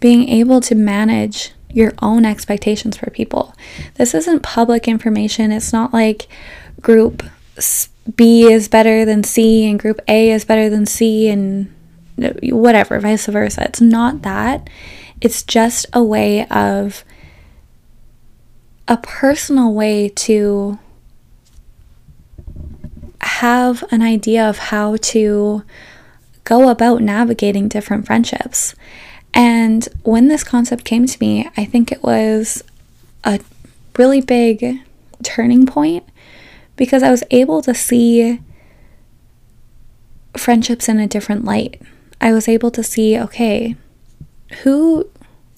being 0.00 0.28
able 0.28 0.60
to 0.62 0.74
manage 0.74 1.52
your 1.72 1.92
own 2.00 2.24
expectations 2.24 2.96
for 2.96 3.10
people. 3.10 3.54
This 3.94 4.14
isn't 4.14 4.42
public 4.42 4.86
information. 4.88 5.52
It's 5.52 5.72
not 5.72 5.92
like 5.92 6.28
group 6.80 7.22
B 8.16 8.50
is 8.50 8.68
better 8.68 9.04
than 9.04 9.24
C 9.24 9.68
and 9.68 9.78
group 9.78 10.00
A 10.08 10.30
is 10.30 10.44
better 10.44 10.68
than 10.68 10.86
C 10.86 11.28
and 11.28 11.72
uh, 12.22 12.30
whatever, 12.54 12.98
vice 13.00 13.26
versa. 13.26 13.64
It's 13.64 13.80
not 13.80 14.22
that. 14.22 14.68
It's 15.20 15.42
just 15.42 15.86
a 15.92 16.02
way 16.02 16.46
of 16.48 17.04
a 18.88 18.96
personal 18.96 19.72
way 19.72 20.08
to 20.08 20.78
have 23.20 23.84
an 23.90 24.02
idea 24.02 24.48
of 24.48 24.58
how 24.58 24.96
to 24.96 25.62
go 26.44 26.68
about 26.68 27.00
navigating 27.00 27.68
different 27.68 28.04
friendships. 28.04 28.74
And 29.34 29.88
when 30.02 30.28
this 30.28 30.44
concept 30.44 30.84
came 30.84 31.06
to 31.06 31.18
me, 31.20 31.48
I 31.56 31.64
think 31.64 31.90
it 31.90 32.02
was 32.02 32.62
a 33.24 33.40
really 33.96 34.20
big 34.20 34.80
turning 35.22 35.66
point 35.66 36.04
because 36.76 37.02
I 37.02 37.10
was 37.10 37.24
able 37.30 37.62
to 37.62 37.74
see 37.74 38.40
friendships 40.36 40.88
in 40.88 40.98
a 40.98 41.06
different 41.06 41.44
light. 41.44 41.80
I 42.20 42.32
was 42.32 42.48
able 42.48 42.70
to 42.72 42.82
see, 42.82 43.18
okay, 43.18 43.76
who 44.62 45.08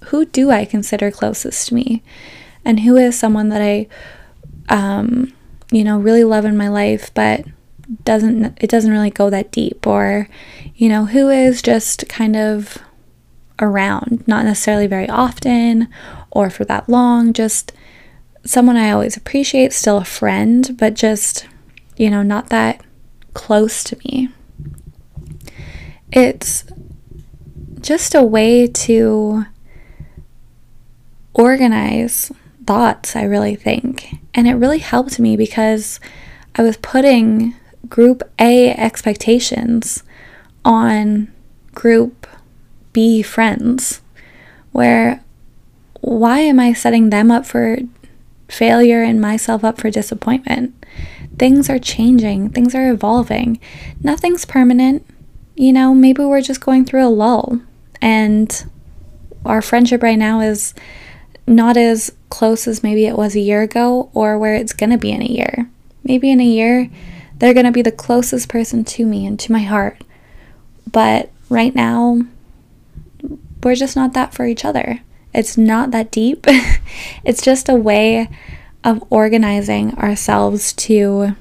who 0.05 0.27
do 0.27 0.51
I 0.51 0.65
consider 0.65 1.11
closest 1.11 1.69
to 1.69 1.75
me? 1.75 2.03
And 2.65 2.81
who 2.81 2.97
is 2.97 3.19
someone 3.19 3.49
that 3.51 3.63
I 3.63 3.87
um 4.69 5.33
you 5.71 5.83
know, 5.83 5.99
really 5.99 6.25
love 6.25 6.45
in 6.45 6.57
my 6.57 6.69
life, 6.69 7.13
but 7.15 7.45
doesn't 8.05 8.57
it 8.61 8.71
doesn't 8.71 8.91
really 8.91 9.11
go 9.11 9.31
that 9.31 9.51
deep 9.51 9.87
or 9.87 10.29
you 10.77 10.89
know, 10.89 11.07
who 11.07 11.29
is 11.31 11.63
just 11.63 12.09
kind 12.09 12.37
of 12.37 12.79
around, 13.61 14.27
not 14.27 14.45
necessarily 14.45 14.87
very 14.87 15.09
often 15.09 15.89
or 16.31 16.51
for 16.51 16.65
that 16.65 16.89
long, 16.89 17.33
just 17.33 17.73
someone 18.45 18.77
I 18.77 18.91
always 18.91 19.17
appreciate, 19.17 19.73
still 19.73 19.99
a 19.99 20.05
friend, 20.05 20.77
but 20.79 20.95
just, 20.95 21.47
you 21.97 22.11
know, 22.11 22.23
not 22.23 22.51
that 22.51 22.83
close 23.33 23.83
to 23.85 23.99
me. 24.05 24.29
It's 26.13 26.65
just 27.81 28.15
a 28.15 28.23
way 28.23 28.67
to 28.67 29.45
organize 31.35 32.33
thoughts, 32.67 33.17
I 33.17 33.25
really 33.25 33.57
think. 33.57 34.17
And 34.35 34.49
it 34.49 34.55
really 34.55 34.79
helped 34.79 35.19
me 35.19 35.37
because 35.37 36.01
I 36.55 36.63
was 36.63 36.77
putting 36.79 37.55
group 37.89 38.23
A 38.39 38.71
expectations 38.71 40.03
on 40.65 41.33
group 41.75 42.27
B 42.95 43.21
friends, 43.21 44.01
where 44.73 45.23
why 46.01 46.41
am 46.41 46.59
I 46.59 46.73
setting 46.73 47.11
them 47.11 47.31
up 47.31 47.45
for 47.45 47.79
failure 48.49 49.03
and 49.03 49.21
myself 49.21 49.65
up 49.65 49.81
for 49.81 49.91
disappointment. 49.91 50.75
Things 51.39 51.69
are 51.69 51.79
changing, 51.79 52.51
things 52.51 52.75
are 52.75 52.91
evolving. 52.91 53.61
Nothing's 54.03 54.45
permanent. 54.45 55.05
You 55.57 55.73
know, 55.73 55.95
maybe 55.95 56.25
we're 56.25 56.41
just 56.41 56.61
going 56.61 56.85
through 56.85 57.07
a 57.07 57.11
lull 57.11 57.61
and 58.01 58.65
our 59.45 59.63
friendship 59.63 60.03
right 60.03 60.19
now 60.19 60.41
is 60.41 60.75
not 61.47 61.77
as 61.77 62.13
close 62.31 62.67
as 62.67 62.83
maybe 62.83 63.07
it 63.07 63.17
was 63.17 63.37
a 63.37 63.41
year 63.41 63.63
ago 63.63 64.11
or 64.15 64.39
where 64.39 64.55
it's 64.55 64.73
going 64.73 64.91
to 64.91 64.99
be 64.99 65.11
in 65.11 65.23
a 65.23 65.27
year. 65.27 65.69
Maybe 66.03 66.31
in 66.31 66.41
a 66.41 66.45
year, 66.45 66.91
they're 67.39 67.55
going 67.55 67.67
to 67.67 67.73
be 67.73 67.83
the 67.83 67.93
closest 67.93 68.49
person 68.49 68.85
to 68.85 69.07
me 69.07 69.27
and 69.27 69.39
to 69.41 69.53
my 69.53 69.61
heart. 69.61 70.03
But 70.91 71.31
right 71.49 71.75
now, 71.75 72.23
we're 73.65 73.75
just 73.75 73.97
not 73.97 74.13
that 74.13 74.35
for 74.35 74.47
each 74.47 74.65
other. 74.65 75.01
It's 75.33 75.59
not 75.59 75.91
that 75.91 76.11
deep. 76.11 76.47
it's 77.25 77.43
just 77.43 77.69
a 77.69 77.75
way 77.75 78.29
of 78.85 79.03
organizing 79.11 79.95
ourselves 79.99 80.73
to 80.75 81.35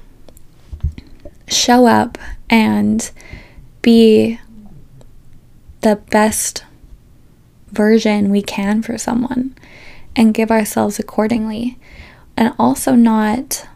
show 1.46 1.86
up 1.86 2.18
and 2.48 3.10
be 3.82 4.40
the 5.82 5.96
best 5.96 6.64
version 7.70 8.30
we 8.30 8.40
can 8.40 8.80
for 8.80 8.96
someone 8.96 9.54
and 10.16 10.34
give 10.34 10.50
ourselves 10.50 10.98
accordingly. 10.98 11.78
And 12.36 12.52
also 12.58 12.94
not 12.94 13.68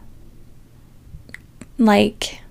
like 1.77 2.41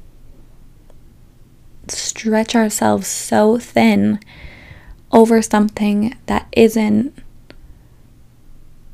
stretch 1.89 2.55
ourselves 2.55 3.07
so 3.07 3.59
thin 3.59 4.21
over 5.13 5.41
something 5.43 6.17
that 6.27 6.47
isn't 6.53 7.15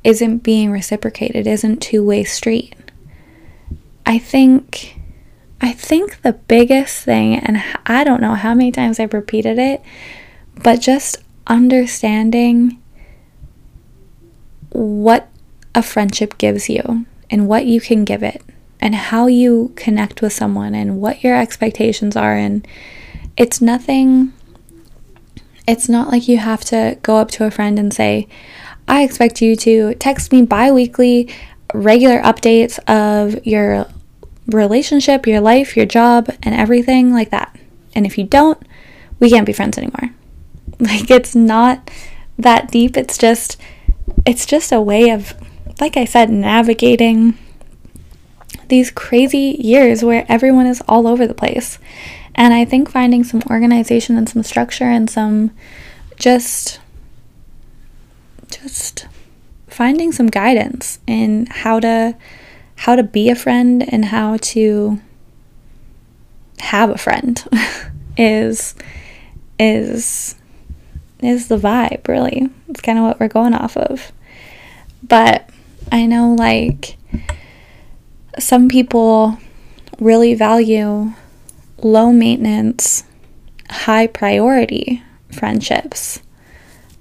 isn't 0.03 0.39
being 0.39 0.71
reciprocated, 0.71 1.47
isn't 1.47 1.81
two-way 1.81 2.25
street. 2.25 2.75
I 4.05 4.19
think 4.19 4.99
I 5.61 5.73
think 5.73 6.21
the 6.23 6.35
biggest 6.35 7.05
thing 7.05 7.37
and 7.37 7.62
I 7.87 8.05
don't 8.05 8.21
know 8.21 8.35
how 8.35 8.55
many 8.55 8.71
times 8.71 9.01
I've 9.01 9.15
repeated 9.15 9.59
it, 9.59 9.83
but 10.62 10.81
just 10.81 11.17
understanding 11.47 12.81
what 14.71 15.29
a 15.75 15.83
friendship 15.83 16.37
gives 16.37 16.69
you 16.69 17.07
and 17.31 17.49
what 17.49 17.65
you 17.65 17.81
can 17.81 18.05
give 18.05 18.23
it 18.23 18.43
and 18.81 18.95
how 18.95 19.27
you 19.27 19.73
connect 19.77 20.21
with 20.21 20.33
someone 20.33 20.75
and 20.75 21.01
what 21.01 21.25
your 21.25 21.37
expectations 21.37 22.17
are 22.17 22.35
and 22.35 22.67
it's 23.37 23.61
nothing 23.61 24.33
it's 25.67 25.89
not 25.89 26.09
like 26.09 26.29
you 26.29 26.39
have 26.39 26.65
to 26.67 26.99
go 27.03 27.17
up 27.17 27.31
to 27.33 27.45
a 27.45 27.51
friend 27.51 27.79
and 27.79 27.93
say 27.93 28.29
I 28.87 29.03
expect 29.03 29.41
you 29.41 29.57
to 29.57 29.95
text 29.95 30.31
me 30.33 30.43
bi 30.43 30.71
weekly, 30.71 31.31
regular 31.73 32.21
updates 32.21 32.79
of 32.87 33.45
your 33.47 33.87
relationship, 34.47 35.27
your 35.27 35.41
life, 35.41 35.77
your 35.77 35.87
job, 35.87 36.29
and 36.43 36.55
everything 36.55 37.12
like 37.12 37.31
that. 37.31 37.57
And 37.95 38.05
if 38.05 38.19
you 38.19 38.25
don't, 38.25 38.61
we 39.21 39.31
can't 39.31 39.47
be 39.47 39.53
friends 39.53 39.79
anymore. 39.79 40.11
Like, 40.81 41.09
it's 41.09 41.37
not 41.37 41.89
that 42.37 42.69
deep. 42.69 42.97
It's 42.97 43.17
just, 43.17 43.59
it's 44.27 44.45
just 44.45 44.73
a 44.73 44.81
way 44.81 45.11
of, 45.11 45.33
like 45.81 45.97
I 45.97 46.05
said, 46.05 46.31
navigating 46.31 47.39
these 48.69 48.91
crazy 48.91 49.57
years 49.61 50.03
where 50.03 50.27
everyone 50.29 50.67
is 50.67 50.83
all 50.89 51.07
over 51.07 51.29
the 51.29 51.33
place. 51.33 51.79
And 52.35 52.53
I 52.53 52.64
think 52.64 52.91
finding 52.91 53.24
some 53.24 53.43
organization 53.51 54.16
and 54.16 54.28
some 54.28 54.43
structure 54.43 54.85
and 54.85 55.09
some 55.09 55.53
just 56.16 56.80
just 58.51 59.07
finding 59.66 60.12
some 60.12 60.28
guidance 60.28 60.99
in 61.07 61.47
how 61.47 61.80
to 61.80 62.16
how 62.76 62.97
to 62.97 63.03
be 63.03 63.28
a 63.30 63.35
friend 63.35 63.85
and 63.93 64.07
how 64.07 64.37
to 64.39 65.01
have 66.61 66.91
a 66.91 66.99
friend 66.99 67.45
is 68.16 68.74
is 69.59 70.35
is 71.20 71.49
the 71.49 71.59
vibe 71.59 72.07
really. 72.09 72.49
It's 72.68 72.80
kind 72.80 72.99
of 72.99 73.05
what 73.05 73.20
we're 73.20 73.28
going 73.28 73.55
off 73.55 73.76
of. 73.76 74.12
But 75.03 75.49
i 75.93 76.07
know 76.07 76.35
like 76.35 76.97
some 78.39 78.68
people 78.68 79.39
really 80.01 80.35
value 80.35 81.12
low 81.79 82.12
maintenance 82.12 83.05
high 83.68 84.07
priority 84.07 85.03
friendships 85.31 86.20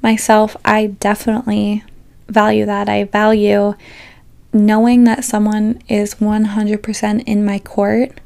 myself, 0.03 0.55
I 0.65 0.88
definitely 0.88 1.84
value 2.28 2.65
that. 2.65 2.89
I 2.89 3.05
value 3.05 3.74
knowing 4.51 5.05
that 5.05 5.24
someone 5.24 5.82
is 5.88 6.15
100% 6.15 7.24
in 7.26 7.45
my 7.45 7.57
court. 7.59 8.19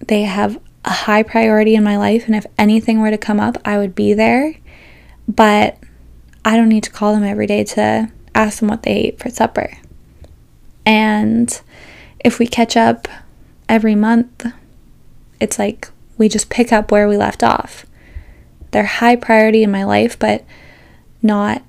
They 0.00 0.22
have 0.22 0.58
a 0.84 0.90
high 0.90 1.22
priority 1.22 1.74
in 1.74 1.84
my 1.84 1.96
life, 1.96 2.26
and 2.26 2.34
if 2.34 2.46
anything 2.56 3.00
were 3.00 3.10
to 3.10 3.18
come 3.18 3.38
up, 3.38 3.58
I 3.64 3.78
would 3.78 3.94
be 3.94 4.14
there. 4.14 4.56
But 5.28 5.78
I 6.44 6.56
don't 6.56 6.68
need 6.68 6.84
to 6.84 6.90
call 6.90 7.12
them 7.12 7.24
every 7.24 7.46
day 7.46 7.62
to 7.64 8.10
ask 8.34 8.60
them 8.60 8.68
what 8.68 8.82
they 8.82 8.92
ate 8.92 9.18
for 9.18 9.28
supper. 9.28 9.76
And 10.86 11.60
if 12.20 12.38
we 12.38 12.46
catch 12.46 12.76
up 12.76 13.06
every 13.68 13.94
month, 13.94 14.46
it's 15.40 15.58
like 15.58 15.88
we 16.16 16.28
just 16.28 16.50
pick 16.50 16.72
up 16.72 16.90
where 16.90 17.08
we 17.08 17.16
left 17.16 17.42
off. 17.42 17.86
They're 18.70 18.84
high 18.84 19.16
priority 19.16 19.62
in 19.62 19.70
my 19.70 19.84
life, 19.84 20.18
but 20.18 20.44
not 21.22 21.62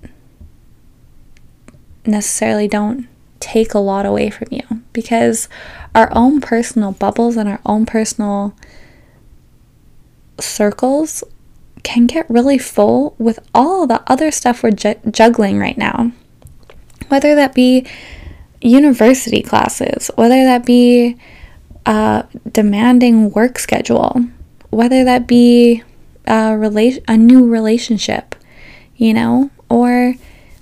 necessarily 2.06 2.68
don't 2.68 3.08
take 3.40 3.74
a 3.74 3.80
lot 3.80 4.06
away 4.06 4.30
from 4.30 4.48
you 4.52 4.64
because 4.92 5.48
our 5.96 6.10
own 6.12 6.42
personal 6.42 6.92
bubbles 6.92 7.38
and 7.38 7.48
our 7.48 7.62
own 7.66 7.86
personal 7.86 8.54
circles 10.40 11.24
can 11.84 12.06
get 12.06 12.30
really 12.30 12.58
full 12.58 13.16
with 13.18 13.40
all 13.54 13.88
the 13.88 14.04
other 14.08 14.32
stuff 14.32 14.64
we're 14.64 14.72
ju- 14.72 15.00
juggling 15.10 15.58
right 15.58 15.78
now. 15.78 16.12
Whether 17.08 17.36
that 17.36 17.56
be 17.56 17.86
university 18.62 19.42
classes, 19.42 20.12
whether 20.16 20.44
that 20.44 20.66
be 20.66 21.18
demanding 22.52 23.32
work 23.32 23.60
schedule, 23.60 24.26
whether 24.70 25.04
that 25.04 25.28
be 25.28 25.84
a, 26.26 26.54
rela- 26.54 27.04
a 27.08 27.18
new 27.18 27.48
relationship, 27.48 28.36
you 28.96 29.14
know? 29.14 29.50
Or 29.70 30.16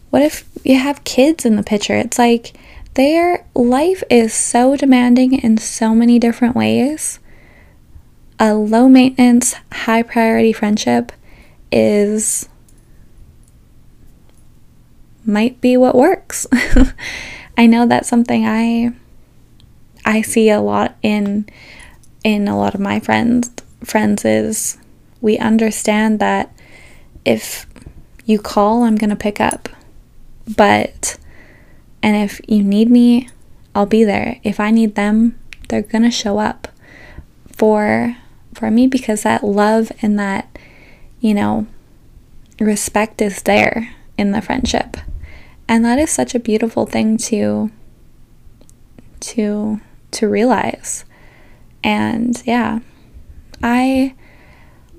what 0.09 0.21
if 0.21 0.47
you 0.63 0.78
have 0.78 1.03
kids 1.03 1.45
in 1.45 1.55
the 1.55 1.63
picture? 1.63 1.95
It's 1.95 2.17
like 2.19 2.55
their 2.93 3.45
life 3.53 4.03
is 4.09 4.34
so 4.34 4.75
demanding 4.75 5.34
in 5.34 5.57
so 5.57 5.93
many 5.93 6.19
different 6.19 6.55
ways 6.55 7.19
a 8.39 8.53
low 8.53 8.88
maintenance, 8.88 9.55
high 9.71 10.03
priority 10.03 10.53
friendship 10.53 11.11
is 11.71 12.47
might 15.25 15.59
be 15.59 15.75
what 15.75 15.95
works. 15.95 16.47
I 17.57 17.65
know 17.65 17.86
that's 17.86 18.07
something 18.07 18.45
I 18.45 18.93
I 20.08 20.22
see 20.22 20.49
a 20.49 20.62
lot 20.62 20.95
in 21.03 21.47
in 22.24 22.47
a 22.47 22.58
lot 22.58 22.74
of 22.74 22.80
my 22.80 22.99
friends 22.99 23.51
friends 23.84 24.26
is 24.26 24.78
we 25.22 25.38
understand 25.38 26.20
that 26.20 26.51
if 27.26 27.68
you 28.26 28.39
call, 28.39 28.84
I'm 28.84 28.95
going 28.95 29.10
to 29.10 29.16
pick 29.16 29.39
up. 29.39 29.70
But 30.55 31.18
and 32.01 32.16
if 32.16 32.39
you 32.47 32.64
need 32.64 32.89
me, 32.89 33.30
I'll 33.76 33.86
be 33.86 34.03
there. 34.03 34.39
If 34.43 34.60
I 34.60 34.72
need 34.72 34.95
them, 34.95 35.38
they're 35.68 35.82
going 35.82 36.03
to 36.03 36.12
show 36.12 36.38
up 36.38 36.70
for 37.51 38.16
for 38.53 38.72
me 38.72 38.88
because 38.88 39.24
that 39.24 39.43
love 39.43 39.91
and 40.01 40.18
that 40.18 40.58
you 41.20 41.34
know 41.34 41.68
respect 42.60 43.22
is 43.22 43.41
there 43.43 43.93
in 44.18 44.32
the 44.32 44.41
friendship. 44.41 44.97
And 45.68 45.84
that 45.84 45.99
is 45.99 46.10
such 46.10 46.34
a 46.34 46.39
beautiful 46.39 46.86
thing 46.86 47.18
to 47.18 47.72
to 49.20 49.82
to 50.12 50.28
realize. 50.28 51.05
And 51.84 52.41
yeah, 52.45 52.80
I 53.62 54.16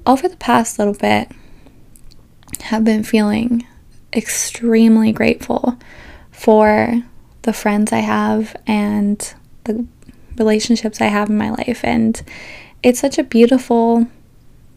over 0.07 0.29
the 0.29 0.37
past 0.37 0.79
little 0.79 0.95
bit 0.95 1.31
have 2.63 2.85
been 2.85 3.03
feeling 3.03 3.67
extremely 4.13 5.13
grateful 5.13 5.79
for 6.31 7.03
the 7.43 7.53
friends 7.53 7.93
I 7.93 7.99
have 7.99 8.57
and 8.67 9.35
the 9.65 9.87
relationships 10.37 11.01
I 11.01 11.07
have 11.07 11.29
in 11.29 11.37
my 11.37 11.51
life. 11.51 11.81
And 11.83 12.21
it's 12.83 13.01
such 13.01 13.19
a 13.19 13.25
beautiful, 13.25 14.07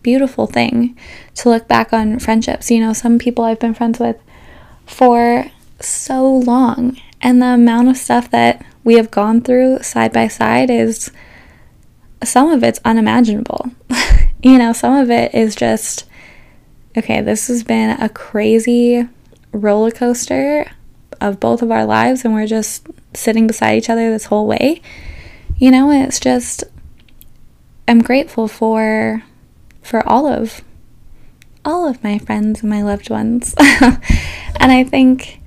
beautiful 0.01 0.47
thing 0.47 0.97
to 1.35 1.49
look 1.49 1.67
back 1.67 1.93
on 1.93 2.19
friendships. 2.19 2.69
You 2.69 2.79
know, 2.81 2.93
some 2.93 3.19
people 3.19 3.45
I've 3.45 3.59
been 3.59 3.73
friends 3.73 3.99
with 3.99 4.17
for 4.85 5.49
so 5.79 6.35
long, 6.35 6.97
and 7.21 7.41
the 7.41 7.47
amount 7.47 7.89
of 7.89 7.97
stuff 7.97 8.29
that 8.31 8.65
we 8.83 8.95
have 8.95 9.11
gone 9.11 9.41
through 9.41 9.79
side 9.83 10.13
by 10.13 10.27
side 10.27 10.69
is 10.69 11.11
some 12.23 12.51
of 12.51 12.63
it's 12.63 12.79
unimaginable. 12.85 13.71
you 14.43 14.57
know, 14.57 14.73
some 14.73 14.95
of 14.95 15.09
it 15.09 15.33
is 15.33 15.55
just 15.55 16.05
okay, 16.97 17.21
this 17.21 17.47
has 17.47 17.63
been 17.63 18.01
a 18.01 18.09
crazy 18.09 19.07
roller 19.53 19.91
coaster 19.91 20.69
of 21.19 21.39
both 21.39 21.61
of 21.61 21.71
our 21.71 21.85
lives, 21.85 22.25
and 22.25 22.33
we're 22.33 22.47
just 22.47 22.87
sitting 23.13 23.47
beside 23.47 23.77
each 23.77 23.89
other 23.89 24.09
this 24.09 24.25
whole 24.25 24.47
way. 24.47 24.81
You 25.57 25.71
know, 25.71 25.91
it's 25.91 26.19
just 26.19 26.63
I'm 27.87 28.01
grateful 28.01 28.47
for 28.47 29.23
for 29.81 30.07
all 30.07 30.27
of 30.27 30.61
all 31.63 31.87
of 31.87 32.03
my 32.03 32.17
friends 32.17 32.61
and 32.61 32.69
my 32.69 32.81
loved 32.81 33.09
ones. 33.09 33.53
and 33.59 34.71
I 34.71 34.83
think 34.83 35.39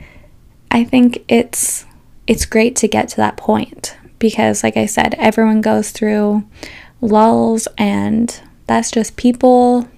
I 0.71 0.85
think 0.85 1.25
it's 1.29 1.87
it's 2.27 2.47
great 2.47 2.77
to 2.77 2.89
get 2.89 3.09
to 3.09 3.17
that 3.17 3.37
point 3.37 3.97
because 4.19 4.63
like 4.63 4.77
I 4.77 4.87
said, 4.87 5.15
everyone 5.19 5.61
goes 5.61 5.91
through 5.91 6.45
lulls 7.01 7.69
and 7.77 8.41
that's 8.67 8.91
just 8.91 9.17
people 9.17 9.89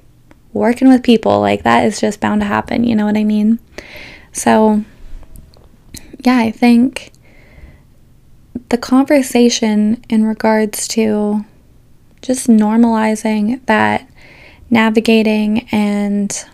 working 0.52 0.88
with 0.88 1.02
people. 1.02 1.40
Like 1.40 1.62
that 1.62 1.84
is 1.84 2.00
just 2.00 2.20
bound 2.20 2.40
to 2.40 2.46
happen, 2.46 2.84
you 2.84 2.96
know 2.96 3.06
what 3.06 3.16
I 3.16 3.24
mean? 3.24 3.58
So 4.32 4.84
yeah, 6.24 6.38
I 6.38 6.50
think 6.50 7.12
the 8.68 8.78
conversation 8.78 10.04
in 10.08 10.24
regards 10.24 10.88
to 10.88 11.44
just 12.22 12.48
normalizing 12.48 13.64
that 13.66 14.08
navigating 14.70 15.68
and 15.70 16.44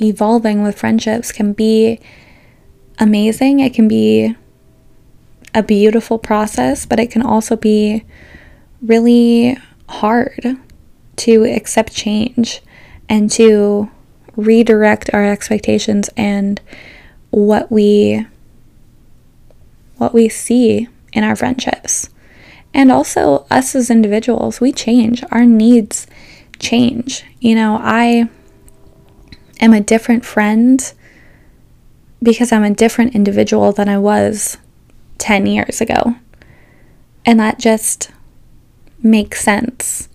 evolving 0.00 0.62
with 0.62 0.78
friendships 0.78 1.32
can 1.32 1.52
be 1.52 2.00
amazing. 2.98 3.60
It 3.60 3.74
can 3.74 3.88
be 3.88 4.34
a 5.54 5.62
beautiful 5.62 6.18
process, 6.18 6.86
but 6.86 7.00
it 7.00 7.10
can 7.10 7.22
also 7.22 7.56
be 7.56 8.04
really 8.82 9.56
hard 9.88 10.58
to 11.16 11.44
accept 11.44 11.94
change 11.94 12.60
and 13.08 13.30
to 13.30 13.90
redirect 14.36 15.10
our 15.14 15.24
expectations 15.24 16.10
and 16.16 16.60
what 17.30 17.72
we 17.72 18.26
what 19.96 20.12
we 20.12 20.28
see 20.28 20.88
in 21.12 21.24
our 21.24 21.34
friendships. 21.34 22.10
And 22.74 22.92
also 22.92 23.46
us 23.50 23.74
as 23.74 23.88
individuals, 23.88 24.60
we 24.60 24.72
change. 24.72 25.24
Our 25.30 25.46
needs 25.46 26.06
change. 26.58 27.24
You 27.40 27.54
know, 27.54 27.80
I 27.82 28.28
am 29.60 29.72
a 29.72 29.80
different 29.80 30.26
friend 30.26 30.92
because 32.22 32.52
I'm 32.52 32.64
a 32.64 32.70
different 32.70 33.14
individual 33.14 33.72
than 33.72 33.88
I 33.88 33.98
was 33.98 34.58
10 35.18 35.46
years 35.46 35.80
ago. 35.80 36.16
And 37.24 37.40
that 37.40 37.58
just 37.58 38.10
makes 39.02 39.40
sense. 39.42 40.08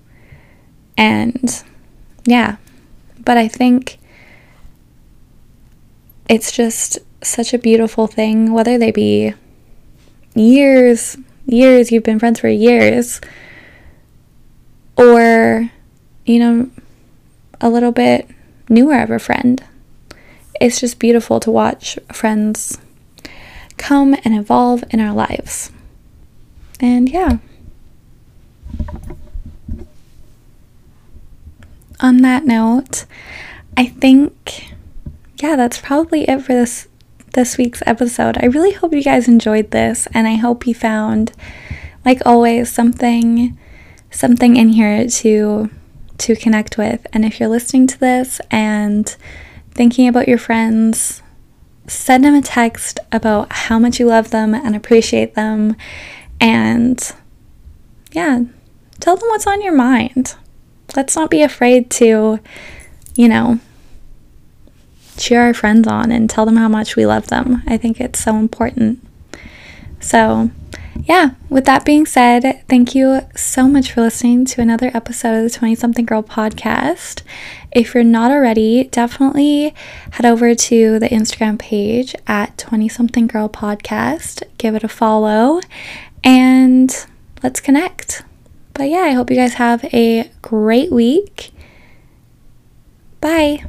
And 0.98 1.64
yeah, 2.26 2.58
but 3.24 3.38
I 3.38 3.48
think 3.48 3.98
it's 6.30 6.52
just 6.52 7.00
such 7.22 7.54
a 7.54 7.60
beautiful 7.60 8.08
thing, 8.08 8.54
whether 8.54 8.78
they 8.78 8.92
be 8.92 9.34
years, 10.34 11.18
years, 11.46 11.92
you've 11.92 12.04
been 12.04 12.20
friends 12.20 12.40
for 12.40 12.48
years, 12.48 13.20
or, 14.96 15.70
you 16.26 16.40
know, 16.40 16.70
a 17.60 17.70
little 17.70 17.92
bit 17.92 18.28
newer 18.70 19.02
of 19.02 19.12
a 19.12 19.20
friend. 19.20 19.64
It's 20.62 20.80
just 20.80 21.00
beautiful 21.00 21.40
to 21.40 21.50
watch 21.50 21.98
friends 22.14 22.78
come 23.78 24.16
and 24.24 24.36
evolve 24.36 24.84
in 24.92 25.00
our 25.00 25.12
lives. 25.12 25.72
And 26.80 27.10
yeah. 27.10 27.40
On 32.00 32.18
that 32.22 32.46
note, 32.46 33.06
I 33.76 33.88
think 33.88 34.76
yeah, 35.42 35.56
that's 35.56 35.80
probably 35.80 36.30
it 36.30 36.44
for 36.44 36.54
this 36.54 36.88
this 37.34 37.58
week's 37.58 37.82
episode. 37.88 38.38
I 38.40 38.46
really 38.46 38.74
hope 38.74 38.94
you 38.94 39.02
guys 39.04 39.28
enjoyed 39.28 39.72
this 39.72 40.08
and 40.14 40.28
I 40.28 40.36
hope 40.36 40.68
you 40.68 40.76
found 40.76 41.32
like 42.06 42.22
always 42.24 42.72
something 42.72 43.58
something 44.12 44.58
in 44.58 44.70
here 44.70 45.08
to 45.08 45.72
to 46.20 46.36
connect 46.36 46.78
with. 46.78 47.08
And 47.14 47.26
if 47.26 47.40
you're 47.40 47.50
listening 47.50 47.88
to 47.88 48.00
this 48.00 48.40
and 48.52 49.16
thinking 49.74 50.08
about 50.08 50.28
your 50.28 50.38
friends, 50.38 51.22
send 51.88 52.24
them 52.24 52.36
a 52.36 52.42
text 52.42 53.00
about 53.12 53.52
how 53.52 53.80
much 53.80 54.00
you 54.00 54.06
love 54.06 54.32
them 54.32 54.54
and 54.54 54.76
appreciate 54.76 55.36
them 55.36 55.76
and 56.40 57.14
yeah, 58.12 58.44
tell 59.00 59.16
them 59.16 59.30
what's 59.30 59.48
on 59.48 59.62
your 59.62 59.74
mind. 59.74 60.36
Let's 60.96 61.16
not 61.16 61.30
be 61.30 61.42
afraid 61.42 61.90
to, 61.92 62.40
you 63.16 63.28
know, 63.28 63.60
cheer 65.18 65.42
our 65.42 65.54
friends 65.54 65.88
on 65.88 66.12
and 66.12 66.30
tell 66.30 66.46
them 66.46 66.58
how 66.58 66.68
much 66.68 66.96
we 66.96 67.06
love 67.06 67.28
them. 67.28 67.64
I 67.68 67.78
think 67.78 68.02
it's 68.02 68.20
so 68.20 68.36
important. 68.36 69.06
So, 70.00 70.50
yeah, 71.00 71.32
with 71.50 71.66
that 71.66 71.86
being 71.86 72.06
said, 72.06 72.64
thank 72.68 72.94
you 72.94 73.22
so 73.36 73.68
much 73.68 73.92
for 73.92 74.02
listening 74.02 74.46
to 74.46 74.62
another 74.62 74.92
episode 74.94 75.38
of 75.38 75.52
the 75.52 75.58
20 75.58 75.76
something 75.76 76.06
girl 76.06 76.22
podcast. 76.22 77.22
If 77.72 77.94
you're 77.94 78.04
not 78.04 78.32
already, 78.32 78.86
definitely 78.86 79.74
head 80.12 80.26
over 80.26 80.54
to 80.54 81.00
the 81.00 81.08
Instagram 81.08 81.58
page 81.58 82.16
at 82.28 82.58
20 82.58 82.90
something 82.90 83.28
girl 83.28 83.48
podcast, 83.48 84.44
give 84.58 84.76
it 84.76 84.84
a 84.84 84.90
follow, 84.90 85.62
and 86.24 87.06
let's 87.42 87.60
connect. 87.60 88.24
But 88.74 88.90
yeah, 88.90 89.02
I 89.02 89.12
hope 89.12 89.30
you 89.30 89.38
guys 89.38 89.56
have 89.56 89.84
a 89.94 90.30
great 90.42 90.92
week. 90.92 91.52
Bye. 93.22 93.64